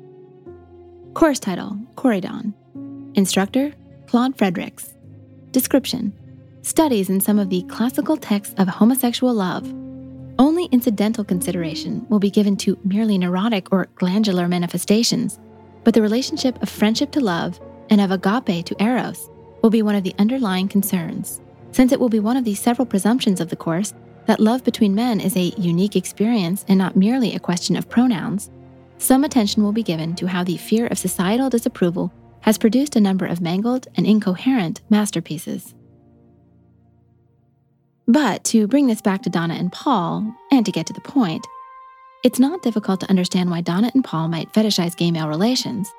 [1.14, 2.52] Course title Corydon.
[3.14, 3.72] Instructor
[4.06, 4.94] Claude Fredericks.
[5.50, 6.12] Description
[6.62, 9.66] studies in some of the classical texts of homosexual love.
[10.38, 15.38] Only incidental consideration will be given to merely neurotic or glandular manifestations,
[15.84, 19.28] but the relationship of friendship to love and of agape to eros
[19.62, 21.40] will be one of the underlying concerns,
[21.72, 23.94] since it will be one of the several presumptions of the course
[24.26, 28.50] that love between men is a unique experience and not merely a question of pronouns.
[28.98, 33.00] Some attention will be given to how the fear of societal disapproval has produced a
[33.00, 35.74] number of mangled and incoherent masterpieces.
[38.08, 41.46] But to bring this back to Donna and Paul, and to get to the point,
[42.24, 45.92] it's not difficult to understand why Donna and Paul might fetishize gay male relations,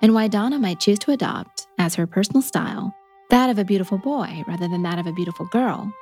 [0.00, 2.94] and why Donna might choose to adopt, as her personal style,
[3.30, 5.92] that of a beautiful boy rather than that of a beautiful girl,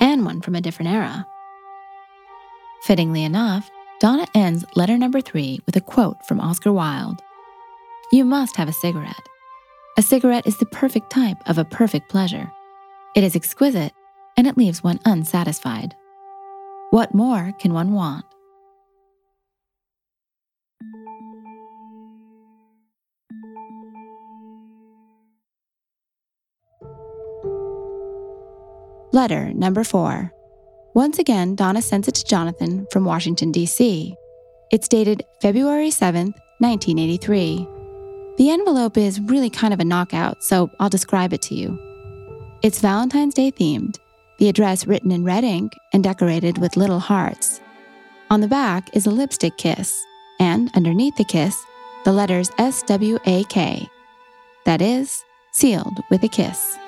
[0.00, 1.24] and one from a different era.
[2.82, 3.70] Fittingly enough,
[4.00, 7.20] Donna ends letter number three with a quote from Oscar Wilde
[8.10, 9.28] You must have a cigarette.
[9.96, 12.50] A cigarette is the perfect type of a perfect pleasure.
[13.16, 13.92] It is exquisite,
[14.38, 15.96] and it leaves one unsatisfied.
[16.90, 18.24] What more can one want?
[29.12, 30.32] Letter number four.
[30.94, 34.14] Once again, Donna sends it to Jonathan from Washington, D.C.
[34.70, 37.66] It's dated February 7th, 1983.
[38.36, 41.76] The envelope is really kind of a knockout, so I'll describe it to you.
[42.62, 43.96] It's Valentine's Day themed,
[44.38, 47.60] the address written in red ink and decorated with little hearts.
[48.30, 50.04] On the back is a lipstick kiss,
[50.38, 51.64] and underneath the kiss,
[52.04, 53.88] the letters S W A K.
[54.64, 56.78] That is, sealed with a kiss.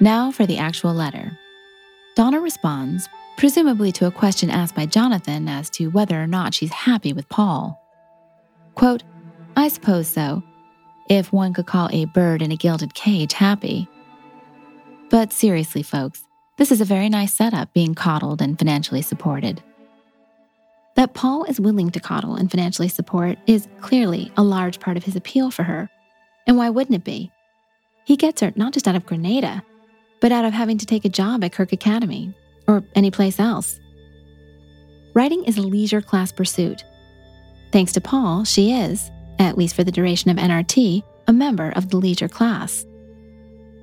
[0.00, 1.38] Now for the actual letter.
[2.16, 6.72] Donna responds, presumably to a question asked by Jonathan as to whether or not she's
[6.72, 7.78] happy with Paul.
[8.74, 9.04] Quote,
[9.56, 10.42] I suppose so,
[11.08, 13.88] if one could call a bird in a gilded cage happy.
[15.10, 16.24] But seriously, folks,
[16.56, 19.60] this is a very nice setup being coddled and financially supported.
[20.94, 25.04] That Paul is willing to coddle and financially support is clearly a large part of
[25.04, 25.90] his appeal for her.
[26.46, 27.32] And why wouldn't it be?
[28.04, 29.64] He gets her not just out of Grenada,
[30.20, 32.32] but out of having to take a job at Kirk Academy
[32.68, 33.80] or any place else.
[35.12, 36.84] Writing is a leisure class pursuit.
[37.72, 41.88] Thanks to Paul, she is, at least for the duration of NRT, a member of
[41.88, 42.86] the leisure class.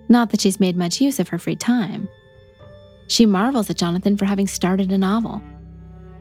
[0.10, 2.08] Not that she's made much use of her free time.
[3.08, 5.42] She marvels at Jonathan for having started a novel,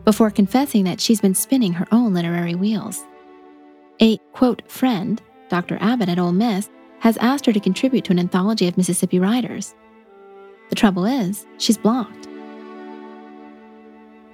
[0.05, 3.05] before confessing that she's been spinning her own literary wheels.
[4.01, 5.79] A quote friend, Dr.
[5.81, 6.71] Abbott at Ole Miss,
[7.01, 9.75] has asked her to contribute to an anthology of Mississippi writers.
[10.69, 12.27] The trouble is, she's blocked.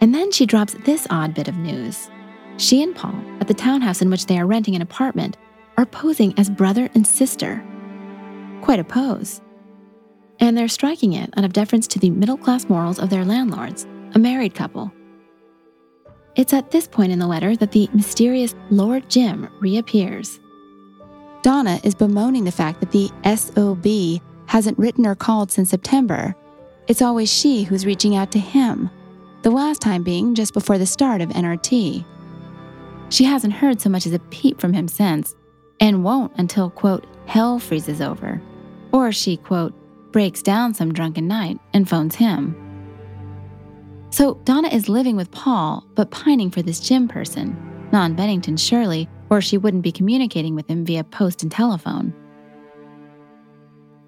[0.01, 2.11] And then she drops this odd bit of news.
[2.57, 5.37] She and Paul, at the townhouse in which they are renting an apartment,
[5.77, 7.65] are posing as brother and sister.
[8.63, 9.43] Quite a pose.
[10.41, 13.87] And they're striking it out of deference to the middle class morals of their landlords,
[14.15, 14.93] a married couple.
[16.37, 20.41] It's at this point in the letter that the mysterious Lord Jim reappears.
[21.43, 26.35] Donna is bemoaning the fact that the SOB hasn't written or called since September.
[26.87, 28.91] It's always she who's reaching out to him,
[29.43, 32.05] the last time being just before the start of NRT.
[33.11, 35.35] She hasn't heard so much as a peep from him since,
[35.81, 38.41] and won't until, quote, hell freezes over,
[38.93, 39.75] or she, quote,
[40.13, 42.57] breaks down some drunken night and phones him.
[44.11, 47.57] So Donna is living with Paul, but pining for this Jim person,
[47.93, 52.13] non Bennington surely, or she wouldn't be communicating with him via post and telephone.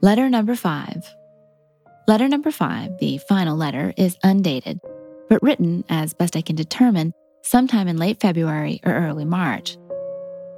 [0.02, 1.02] Letter number five.
[2.06, 4.78] Letter number five, the final letter, is undated,
[5.30, 9.78] but written, as best I can determine, sometime in late February or early March.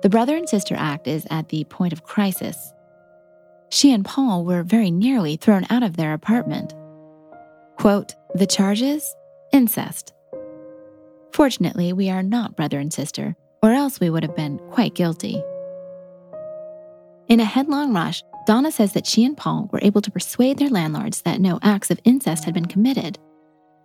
[0.03, 2.73] The brother and sister act is at the point of crisis.
[3.71, 6.75] She and Paul were very nearly thrown out of their apartment.
[7.77, 9.15] Quote, the charges?
[9.53, 10.13] Incest.
[11.33, 15.43] Fortunately, we are not brother and sister, or else we would have been quite guilty.
[17.29, 20.71] In a headlong rush, Donna says that she and Paul were able to persuade their
[20.71, 23.19] landlords that no acts of incest had been committed,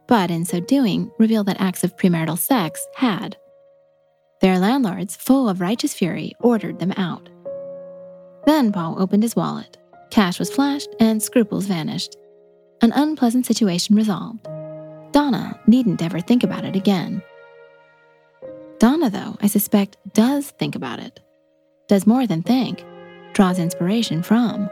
[0.07, 3.35] but in so doing, reveal that acts of premarital sex had.
[4.41, 7.29] Their landlords, full of righteous fury, ordered them out.
[8.45, 9.77] Then Paul opened his wallet.
[10.09, 12.15] Cash was flashed and scruples vanished.
[12.81, 14.43] An unpleasant situation resolved.
[15.11, 17.21] Donna needn't ever think about it again.
[18.79, 21.19] Donna, though, I suspect, does think about it.
[21.87, 22.83] Does more than think
[23.33, 24.69] draws inspiration from.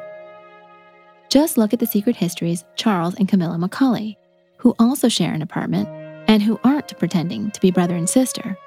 [1.30, 4.17] Just look at the secret histories Charles and Camilla Macaulay,
[4.57, 5.88] who also share an apartment
[6.28, 8.57] and who aren't pretending to be brother and sister.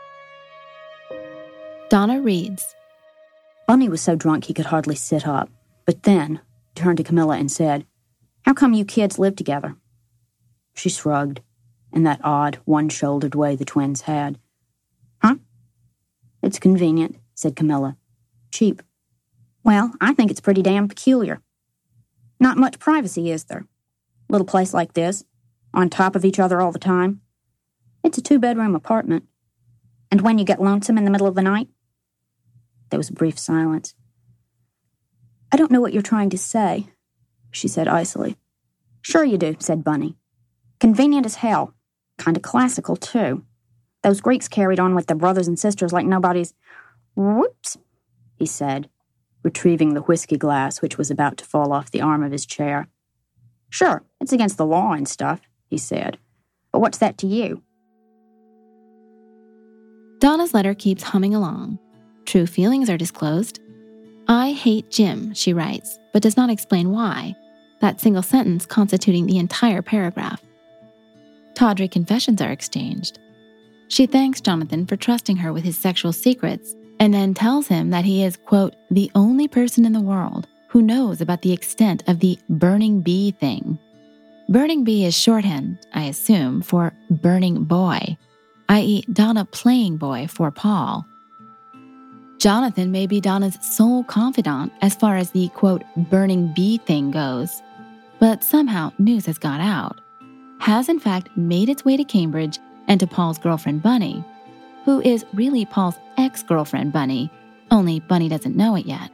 [1.90, 2.74] Donna reads
[3.66, 5.48] Bunny was so drunk he could hardly sit up,
[5.86, 6.40] but then
[6.74, 7.86] turned to Camilla and said,
[8.42, 9.76] How come you kids live together?
[10.74, 11.40] She shrugged
[11.92, 14.38] in that odd, one shouldered way the twins had.
[15.22, 15.36] Huh?
[16.42, 17.96] It's convenient, said Camilla.
[18.50, 18.82] Cheap.
[19.64, 21.40] Well, I think it's pretty damn peculiar.
[22.40, 23.66] Not much privacy, is there?
[24.28, 25.24] Little place like this,
[25.72, 27.20] on top of each other all the time.
[28.02, 29.24] It's a two bedroom apartment.
[30.10, 31.68] And when you get lonesome in the middle of the night?
[32.92, 33.94] There was a brief silence.
[35.50, 36.88] I don't know what you're trying to say,
[37.50, 38.36] she said icily.
[39.00, 40.18] Sure you do, said Bunny.
[40.78, 41.72] Convenient as hell.
[42.18, 43.46] Kind of classical, too.
[44.02, 46.52] Those Greeks carried on with their brothers and sisters like nobody's.
[47.16, 47.78] Whoops,
[48.36, 48.90] he said,
[49.42, 52.88] retrieving the whiskey glass which was about to fall off the arm of his chair.
[53.70, 56.18] Sure, it's against the law and stuff, he said.
[56.72, 57.62] But what's that to you?
[60.18, 61.78] Donna's letter keeps humming along.
[62.24, 63.60] True feelings are disclosed.
[64.28, 67.34] I hate Jim, she writes, but does not explain why,
[67.80, 70.40] that single sentence constituting the entire paragraph.
[71.54, 73.18] Tawdry confessions are exchanged.
[73.88, 78.04] She thanks Jonathan for trusting her with his sexual secrets and then tells him that
[78.04, 82.20] he is, quote, the only person in the world who knows about the extent of
[82.20, 83.78] the burning bee thing.
[84.48, 88.16] Burning bee is shorthand, I assume, for burning boy,
[88.68, 91.04] i.e., Donna playing boy for Paul.
[92.42, 97.62] Jonathan may be Donna's sole confidant as far as the quote, burning bee thing goes,
[98.18, 100.00] but somehow news has got out.
[100.58, 104.24] Has in fact made its way to Cambridge and to Paul's girlfriend Bunny,
[104.84, 107.30] who is really Paul's ex girlfriend Bunny,
[107.70, 109.12] only Bunny doesn't know it yet.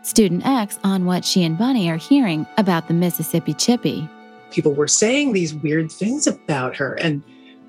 [0.00, 4.08] Student X on what she and Bunny are hearing about the Mississippi Chippy.
[4.50, 7.22] People were saying these weird things about her, and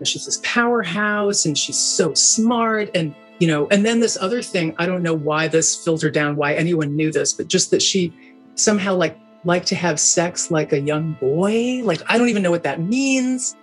[0.06, 4.76] she's this powerhouse, and she's so smart, and you know, and then this other thing,
[4.78, 8.14] I don't know why this filtered down, why anyone knew this, but just that she
[8.54, 11.82] somehow like liked to have sex like a young boy.
[11.84, 13.56] Like I don't even know what that means.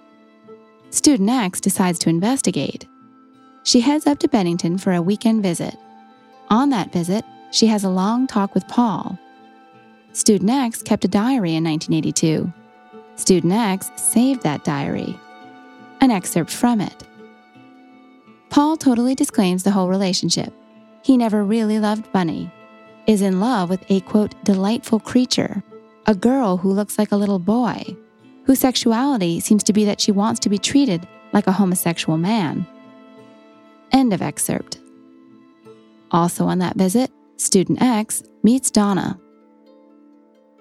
[0.90, 2.88] Student X decides to investigate.
[3.62, 5.76] She heads up to Bennington for a weekend visit.
[6.50, 9.16] On that visit, she has a long talk with Paul.
[10.12, 12.52] Student X kept a diary in 1982.
[13.14, 15.16] Student X saved that diary.
[16.00, 17.04] An excerpt from it.
[18.50, 20.52] Paul totally disclaims the whole relationship.
[21.02, 22.50] He never really loved Bunny,
[23.06, 25.62] is in love with a quote, delightful creature,
[26.06, 27.84] a girl who looks like a little boy,
[28.44, 32.66] whose sexuality seems to be that she wants to be treated like a homosexual man.
[33.92, 34.80] End of excerpt.
[36.10, 39.20] Also on that visit, student X meets Donna.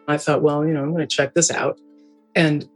[0.07, 1.79] I thought, well, you know, I'm going to check this out.
[2.35, 2.67] And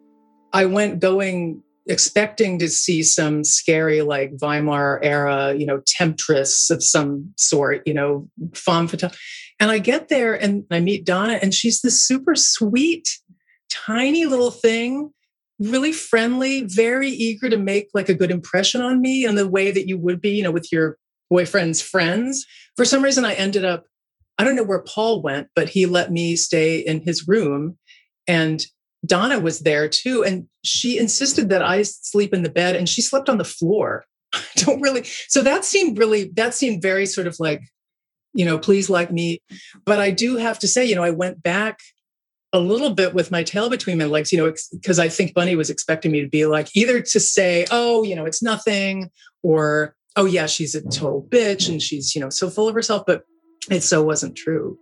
[0.53, 6.81] I went going expecting to see some scary, like Weimar era, you know, temptress of
[6.83, 9.11] some sort, you know, femme fatale.
[9.59, 13.07] And I get there and I meet Donna, and she's this super sweet,
[13.69, 15.11] tiny little thing,
[15.59, 19.69] really friendly, very eager to make like a good impression on me in the way
[19.69, 20.97] that you would be, you know, with your
[21.29, 22.45] boyfriend's friends.
[22.75, 23.85] For some reason, I ended up,
[24.39, 27.77] I don't know where Paul went, but he let me stay in his room.
[28.27, 28.65] And
[29.05, 30.23] Donna was there too.
[30.23, 34.05] And she insisted that I sleep in the bed and she slept on the floor.
[34.33, 37.61] I don't really, so that seemed really, that seemed very sort of like,
[38.33, 39.41] you know, please like me.
[39.85, 41.79] But I do have to say, you know, I went back
[42.53, 45.55] a little bit with my tail between my legs, you know, because I think Bunny
[45.55, 49.09] was expecting me to be like either to say, oh, you know, it's nothing,
[49.41, 53.03] or oh, yeah, she's a total bitch and she's, you know, so full of herself.
[53.07, 53.23] But
[53.69, 54.77] it so wasn't true.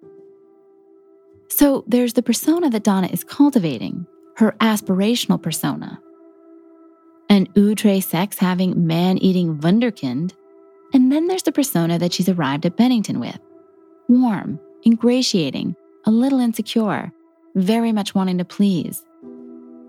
[1.49, 4.05] So there's the persona that Donna is cultivating,
[4.37, 5.99] her aspirational persona.
[7.29, 10.33] An outre sex having, man eating wunderkind.
[10.93, 13.39] And then there's the persona that she's arrived at Bennington with
[14.07, 15.75] warm, ingratiating,
[16.05, 17.11] a little insecure,
[17.55, 19.05] very much wanting to please.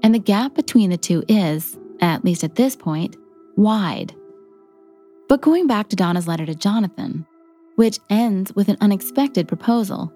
[0.03, 3.17] And the gap between the two is, at least at this point,
[3.57, 4.15] wide.
[5.29, 7.27] But going back to Donna's letter to Jonathan,
[7.77, 10.13] which ends with an unexpected proposal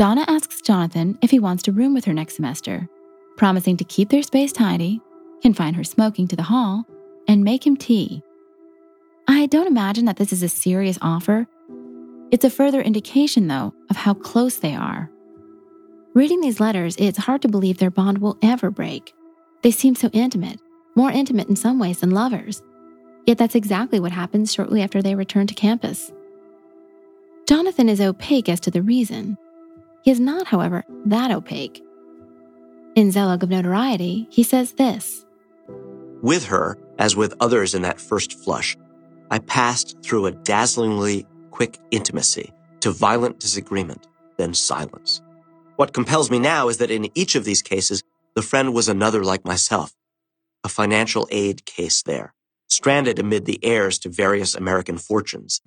[0.00, 2.88] Donna asks Jonathan if he wants to room with her next semester,
[3.36, 4.98] promising to keep their space tidy,
[5.42, 6.86] confine her smoking to the hall,
[7.28, 8.22] and make him tea.
[9.28, 11.46] I don't imagine that this is a serious offer.
[12.30, 15.10] It's a further indication, though, of how close they are.
[16.14, 19.12] Reading these letters, it's hard to believe their bond will ever break.
[19.60, 20.60] They seem so intimate,
[20.96, 22.62] more intimate in some ways than lovers.
[23.26, 26.10] Yet that's exactly what happens shortly after they return to campus.
[27.46, 29.36] Jonathan is opaque as to the reason,
[30.02, 31.82] he is not, however, that opaque.
[32.94, 35.24] In Zelig of Notoriety, he says this
[36.22, 38.76] With her, as with others in that first flush,
[39.30, 45.22] I passed through a dazzlingly quick intimacy to violent disagreement, then silence.
[45.76, 48.02] What compels me now is that in each of these cases,
[48.34, 49.94] the friend was another like myself,
[50.64, 52.34] a financial aid case there,
[52.68, 55.60] stranded amid the heirs to various American fortunes,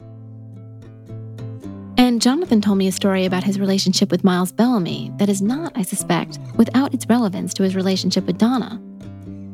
[1.97, 5.71] and Jonathan told me a story about his relationship with Miles Bellamy that is not,
[5.75, 8.81] I suspect, without its relevance to his relationship with Donna.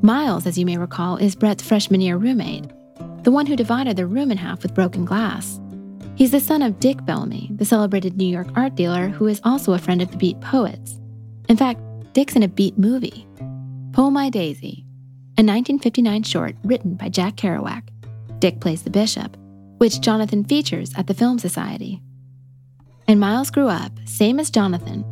[0.01, 2.65] Miles, as you may recall, is Bret's freshman year roommate,
[3.23, 5.59] the one who divided their room in half with broken glass.
[6.15, 9.73] He's the son of Dick Bellamy, the celebrated New York art dealer who is also
[9.73, 10.99] a friend of the Beat Poets.
[11.49, 11.81] In fact,
[12.13, 13.27] Dick's in a Beat movie,
[13.91, 14.85] Pull My Daisy,
[15.37, 17.83] a 1959 short written by Jack Kerouac.
[18.39, 19.37] Dick plays the bishop,
[19.77, 22.01] which Jonathan features at the Film Society.
[23.09, 25.03] And Miles grew up, same as Jonathan,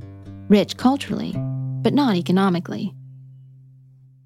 [0.50, 1.34] rich culturally,
[1.82, 2.94] but not economically.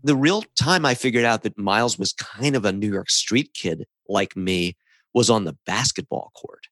[0.04, 3.54] The real time I figured out that Miles was kind of a New York street
[3.54, 4.76] kid like me
[5.14, 6.68] was on the basketball court.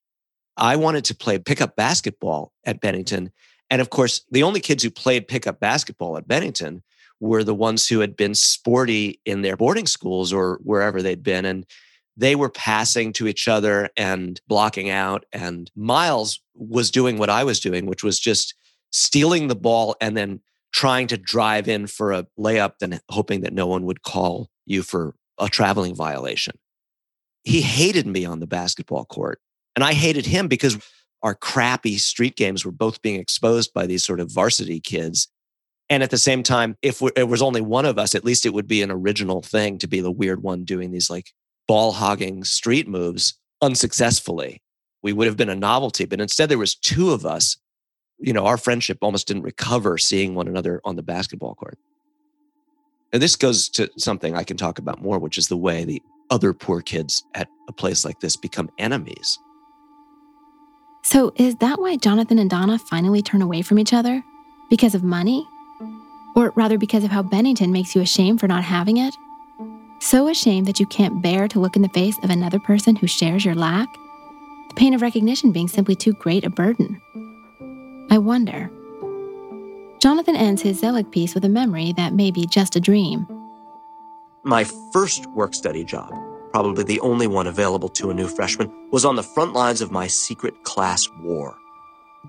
[0.58, 3.32] I wanted to play pickup basketball at Bennington.
[3.70, 6.84] And of course, the only kids who played pickup basketball at Bennington
[7.22, 11.45] were the ones who had been sporty in their boarding schools or wherever they'd been.
[11.45, 11.66] And
[12.20, 15.26] they were passing to each other and blocking out.
[15.32, 18.55] And Miles was doing what I was doing, which was just
[18.91, 20.41] stealing the ball and then
[20.74, 24.84] trying to drive in for a layup and hoping that no one would call you
[24.84, 26.55] for a traveling violation.
[27.43, 29.39] He hated me on the basketball court.
[29.76, 30.78] And I hated him because
[31.24, 35.30] our crappy street games were both being exposed by these sort of varsity kids.
[35.89, 38.53] And at the same time, if it was only one of us, at least it
[38.53, 41.32] would be an original thing to be the weird one doing these like
[41.70, 44.59] ball hogging street moves unsuccessfully.
[45.03, 47.57] We would have been a novelty, but instead there was two of us.
[48.17, 51.78] You know, our friendship almost didn't recover seeing one another on the basketball court.
[53.13, 56.01] And this goes to something I can talk about more, which is the way the
[56.32, 59.38] other poor kids at a place like this become enemies.
[61.03, 64.24] So, is that why Jonathan and Donna finally turn away from each other?
[64.72, 65.47] Because of money?
[66.36, 69.13] Or rather, because of how Bennington makes you ashamed for not having it?
[70.02, 73.06] So ashamed that you can't bear to look in the face of another person who
[73.06, 73.93] shares your lack?
[74.70, 77.02] The pain of recognition being simply too great a burden.
[78.10, 78.72] I wonder.
[80.02, 83.28] Jonathan ends his Zelig piece with a memory that may be just a dream.
[84.43, 86.14] My first work study job,
[86.54, 89.91] probably the only one available to a new freshman, was on the front lines of
[89.91, 91.58] my secret class war.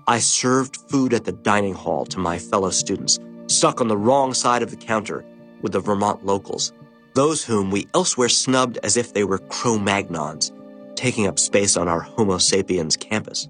[0.07, 3.17] I served food at the dining hall to my fellow students,
[3.47, 5.23] stuck on the wrong side of the counter
[5.61, 6.73] with the Vermont locals,
[7.13, 10.51] those whom we elsewhere snubbed as if they were Cro Magnons,
[10.95, 13.47] taking up space on our Homo sapiens campus.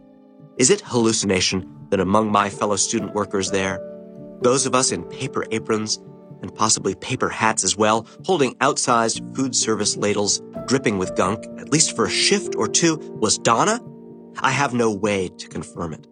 [0.57, 3.79] Is it hallucination that among my fellow student workers there,
[4.41, 5.97] those of us in paper aprons
[6.41, 11.69] and possibly paper hats as well, holding outsized food service ladles dripping with gunk, at
[11.71, 13.79] least for a shift or two, was Donna?
[14.39, 16.07] I have no way to confirm it.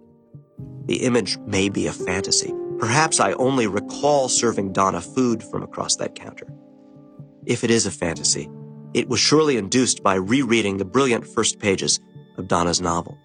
[0.86, 2.54] The image may be a fantasy.
[2.78, 6.48] Perhaps I only recall serving Donna food from across that counter.
[7.46, 8.50] If it is a fantasy,
[8.94, 12.00] it was surely induced by rereading the brilliant first pages
[12.38, 13.18] of Donna's novel,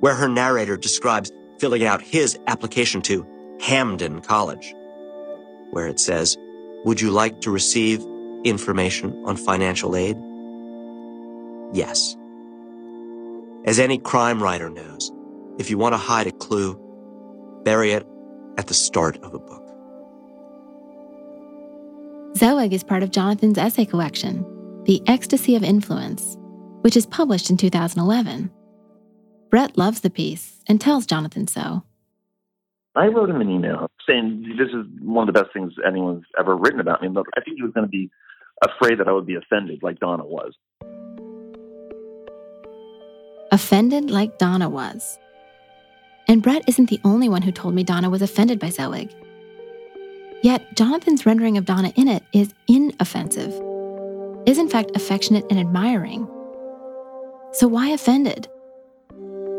[0.00, 3.26] where her narrator describes filling out his application to
[3.60, 4.74] Hampden College,
[5.70, 6.36] where it says,
[6.84, 8.04] Would you like to receive
[8.44, 10.16] information on financial aid?
[11.72, 12.16] Yes.
[13.64, 15.12] As any crime writer knows,
[15.58, 16.78] if you want to hide a clue,
[17.64, 18.06] bury it
[18.58, 19.61] at the start of a book.
[22.36, 24.44] Zelig is part of Jonathan's essay collection,
[24.84, 26.38] The Ecstasy of Influence,
[26.80, 28.50] which is published in 2011.
[29.50, 31.82] Bret loves the piece and tells Jonathan so.
[32.94, 36.56] I wrote him an email saying this is one of the best things anyone's ever
[36.56, 37.08] written about me.
[37.08, 38.10] But I think he was going to be
[38.64, 40.54] afraid that I would be offended, like Donna was.
[43.50, 45.18] Offended like Donna was.
[46.28, 49.10] And Bret isn't the only one who told me Donna was offended by Zelig.
[50.42, 53.52] Yet, Jonathan's rendering of Donna in it is inoffensive,
[54.44, 56.26] is in fact affectionate and admiring.
[57.52, 58.48] So, why offended?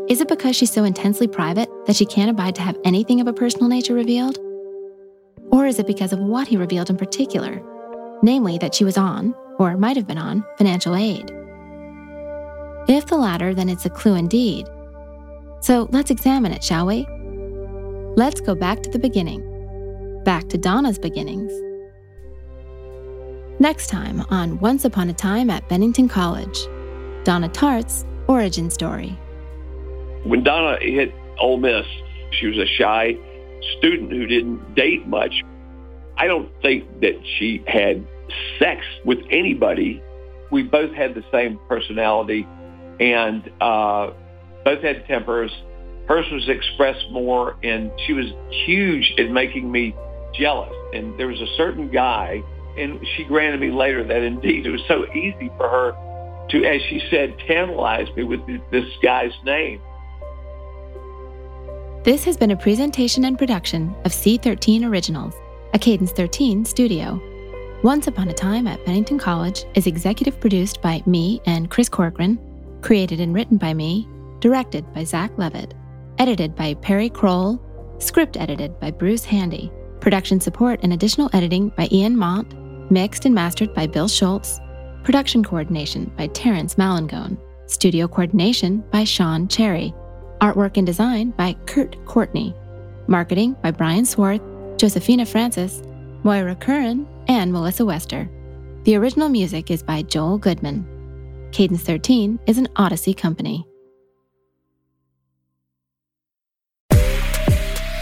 [0.08, 3.26] Is it because she's so intensely private that she can't abide to have anything of
[3.26, 4.36] a personal nature revealed?
[5.50, 7.62] Or is it because of what he revealed in particular,
[8.22, 11.30] namely that she was on, or might have been on, financial aid?
[12.86, 14.66] If the latter, then it's a clue indeed.
[15.60, 17.06] So let's examine it, shall we?
[18.16, 19.40] Let's go back to the beginning,
[20.24, 21.52] back to Donna's beginnings.
[23.60, 26.66] Next time on Once Upon a Time at Bennington College
[27.24, 29.18] Donna Tartt's origin story.
[30.24, 31.86] When Donna hit Ole Miss,
[32.32, 33.16] she was a shy
[33.78, 35.42] student who didn't date much.
[36.16, 38.06] I don't think that she had
[38.58, 40.02] sex with anybody.
[40.50, 42.46] We both had the same personality
[43.00, 44.10] and uh,
[44.64, 45.50] both had tempers.
[46.06, 48.26] Hers was expressed more, and she was
[48.66, 49.94] huge in making me
[50.36, 50.72] jealous.
[50.92, 52.42] And there was a certain guy,
[52.76, 55.94] and she granted me later that indeed it was so easy for her
[56.50, 59.80] to, as she said, tantalize me with this guy's name.
[62.04, 65.34] This has been a presentation and production of C13 Originals,
[65.72, 67.18] a Cadence 13 studio.
[67.82, 72.38] Once Upon a Time at Bennington College is executive produced by me and Chris Corcoran,
[72.82, 74.06] created and written by me,
[74.40, 75.72] directed by Zach Levitt,
[76.18, 77.58] edited by Perry Kroll,
[77.98, 79.72] script edited by Bruce Handy,
[80.04, 82.54] production support and additional editing by Ian Mont,
[82.90, 84.60] mixed and mastered by Bill Schultz,
[85.02, 89.94] production coordination by Terrence Malangone, studio coordination by Sean Cherry.
[90.42, 92.54] Artwork and design by Kurt Courtney.
[93.06, 94.42] Marketing by Brian Swarth,
[94.76, 95.80] Josephina Francis,
[96.22, 98.28] Moira Curran, and Melissa Wester.
[98.82, 100.86] The original music is by Joel Goodman.
[101.50, 103.66] Cadence 13 is an Odyssey company.